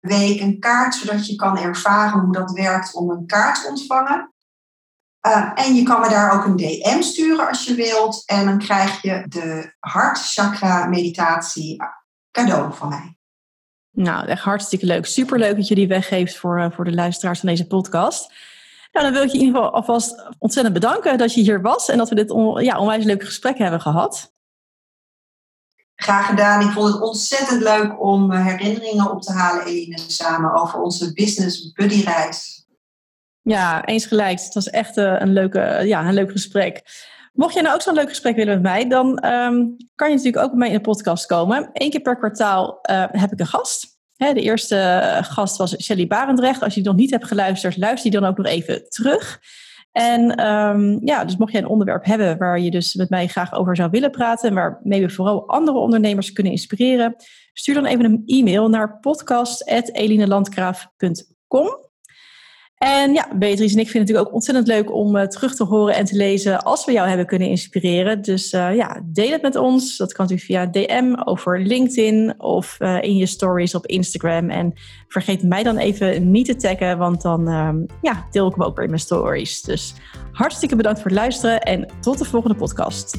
week 0.00 0.40
een 0.40 0.58
kaart, 0.58 0.94
zodat 0.94 1.26
je 1.26 1.36
kan 1.36 1.58
ervaren 1.58 2.20
hoe 2.20 2.32
dat 2.32 2.50
werkt 2.50 2.94
om 2.94 3.10
een 3.10 3.26
kaart 3.26 3.62
te 3.62 3.68
ontvangen. 3.68 4.32
Uh, 5.26 5.50
en 5.54 5.74
je 5.74 5.82
kan 5.82 6.00
me 6.00 6.08
daar 6.08 6.32
ook 6.32 6.44
een 6.44 6.56
DM 6.56 7.02
sturen 7.02 7.48
als 7.48 7.64
je 7.64 7.74
wilt. 7.74 8.22
En 8.26 8.44
dan 8.44 8.58
krijg 8.58 9.02
je 9.02 9.24
de 9.28 9.74
hartchakra 9.80 10.86
meditatie 10.86 11.82
cadeau 12.30 12.74
van 12.74 12.88
mij. 12.88 13.16
Nou, 13.90 14.26
echt 14.26 14.42
hartstikke 14.42 14.86
leuk. 14.86 15.06
Superleuk 15.06 15.56
dat 15.56 15.68
je 15.68 15.74
die 15.74 15.88
weggeeft 15.88 16.36
voor, 16.36 16.58
uh, 16.58 16.70
voor 16.70 16.84
de 16.84 16.94
luisteraars 16.94 17.40
van 17.40 17.48
deze 17.48 17.66
podcast. 17.66 18.32
Nou, 18.92 19.06
dan 19.06 19.14
wil 19.14 19.22
ik 19.22 19.28
je 19.30 19.38
in 19.38 19.44
ieder 19.44 19.56
geval 19.56 19.74
alvast 19.74 20.28
ontzettend 20.38 20.74
bedanken 20.74 21.18
dat 21.18 21.34
je 21.34 21.40
hier 21.40 21.62
was 21.62 21.88
en 21.88 21.98
dat 21.98 22.08
we 22.08 22.14
dit 22.14 22.32
ja, 22.64 22.78
onwijs 22.78 23.04
leuke 23.04 23.24
gesprek 23.24 23.58
hebben 23.58 23.80
gehad. 23.80 24.33
Graag 25.96 26.26
gedaan. 26.26 26.60
Ik 26.60 26.70
vond 26.70 26.92
het 26.92 27.02
ontzettend 27.02 27.62
leuk 27.62 28.02
om 28.02 28.32
eh, 28.32 28.46
herinneringen 28.46 29.10
op 29.10 29.22
te 29.22 29.32
halen, 29.32 29.64
Eline, 29.64 29.98
samen 29.98 30.54
over 30.54 30.80
onze 30.80 31.12
business 31.12 31.72
buddy 31.72 32.02
reis. 32.04 32.66
Ja, 33.42 33.84
eens 33.84 34.06
gelijk. 34.06 34.40
Het 34.40 34.54
was 34.54 34.70
echt 34.70 34.96
eh, 34.96 35.14
een, 35.18 35.32
leuke, 35.32 35.80
ja, 35.84 36.08
een 36.08 36.14
leuk 36.14 36.30
gesprek. 36.30 36.82
Mocht 37.32 37.54
jij 37.54 37.62
nou 37.62 37.74
ook 37.74 37.82
zo'n 37.82 37.94
leuk 37.94 38.08
gesprek 38.08 38.36
willen 38.36 38.54
met 38.54 38.62
mij, 38.62 38.88
dan 38.88 39.06
um, 39.24 39.76
kan 39.94 40.08
je 40.08 40.14
natuurlijk 40.14 40.44
ook 40.44 40.50
bij 40.50 40.58
mij 40.58 40.68
in 40.68 40.74
de 40.74 40.80
podcast 40.80 41.26
komen. 41.26 41.70
Eén 41.72 41.90
keer 41.90 42.00
per 42.00 42.16
kwartaal 42.16 42.78
heb 43.10 43.32
ik 43.32 43.40
een 43.40 43.46
gast. 43.46 43.98
Hè, 44.16 44.32
de 44.32 44.40
eerste 44.40 45.18
gast 45.22 45.56
was 45.56 45.82
Shelly 45.82 46.06
Barendrecht. 46.06 46.62
Als 46.62 46.74
je 46.74 46.80
die 46.80 46.90
nog 46.90 46.98
niet 46.98 47.10
hebt 47.10 47.26
geluisterd, 47.26 47.76
luister 47.76 48.10
die 48.10 48.20
dan 48.20 48.30
ook 48.30 48.36
nog 48.36 48.46
even 48.46 48.88
terug. 48.88 49.40
En 49.94 50.46
um, 50.46 50.98
ja, 51.04 51.24
dus 51.24 51.36
mocht 51.36 51.52
jij 51.52 51.60
een 51.60 51.68
onderwerp 51.68 52.04
hebben 52.04 52.38
waar 52.38 52.60
je 52.60 52.70
dus 52.70 52.94
met 52.94 53.10
mij 53.10 53.26
graag 53.26 53.54
over 53.54 53.76
zou 53.76 53.90
willen 53.90 54.10
praten, 54.10 54.48
en 54.48 54.54
waarmee 54.54 55.00
we 55.00 55.10
vooral 55.10 55.48
andere 55.48 55.78
ondernemers 55.78 56.32
kunnen 56.32 56.52
inspireren, 56.52 57.16
stuur 57.52 57.74
dan 57.74 57.84
even 57.84 58.04
een 58.04 58.22
e-mail 58.26 58.68
naar 58.68 58.98
podcast.elinelandgraaf.com. 58.98 61.83
En 62.84 63.12
ja, 63.12 63.28
Beatrice 63.34 63.74
en 63.74 63.80
ik 63.80 63.88
vinden 63.90 63.92
het 63.92 63.94
natuurlijk 63.94 64.26
ook 64.26 64.34
ontzettend 64.34 64.66
leuk 64.66 64.94
om 64.94 65.16
uh, 65.16 65.22
terug 65.22 65.54
te 65.54 65.64
horen 65.64 65.94
en 65.94 66.04
te 66.04 66.16
lezen 66.16 66.62
als 66.62 66.84
we 66.84 66.92
jou 66.92 67.08
hebben 67.08 67.26
kunnen 67.26 67.48
inspireren. 67.48 68.22
Dus 68.22 68.52
uh, 68.52 68.74
ja, 68.74 69.00
deel 69.04 69.30
het 69.30 69.42
met 69.42 69.56
ons. 69.56 69.96
Dat 69.96 70.12
kan 70.12 70.26
natuurlijk 70.26 70.72
via 70.72 70.86
DM 70.86 71.14
over 71.24 71.60
LinkedIn 71.60 72.34
of 72.38 72.76
uh, 72.80 73.02
in 73.02 73.16
je 73.16 73.26
stories 73.26 73.74
op 73.74 73.86
Instagram. 73.86 74.50
En 74.50 74.72
vergeet 75.08 75.42
mij 75.42 75.62
dan 75.62 75.76
even 75.76 76.30
niet 76.30 76.46
te 76.46 76.56
taggen, 76.56 76.98
want 76.98 77.22
dan 77.22 77.44
ja, 78.02 78.26
deel 78.30 78.46
ik 78.46 78.54
hem 78.54 78.64
ook 78.64 78.74
weer 78.74 78.84
in 78.84 78.90
mijn 78.90 79.02
stories. 79.02 79.62
Dus 79.62 79.94
hartstikke 80.32 80.76
bedankt 80.76 81.00
voor 81.00 81.10
het 81.10 81.20
luisteren 81.20 81.60
en 81.60 81.86
tot 82.00 82.18
de 82.18 82.24
volgende 82.24 82.56
podcast. 82.56 83.16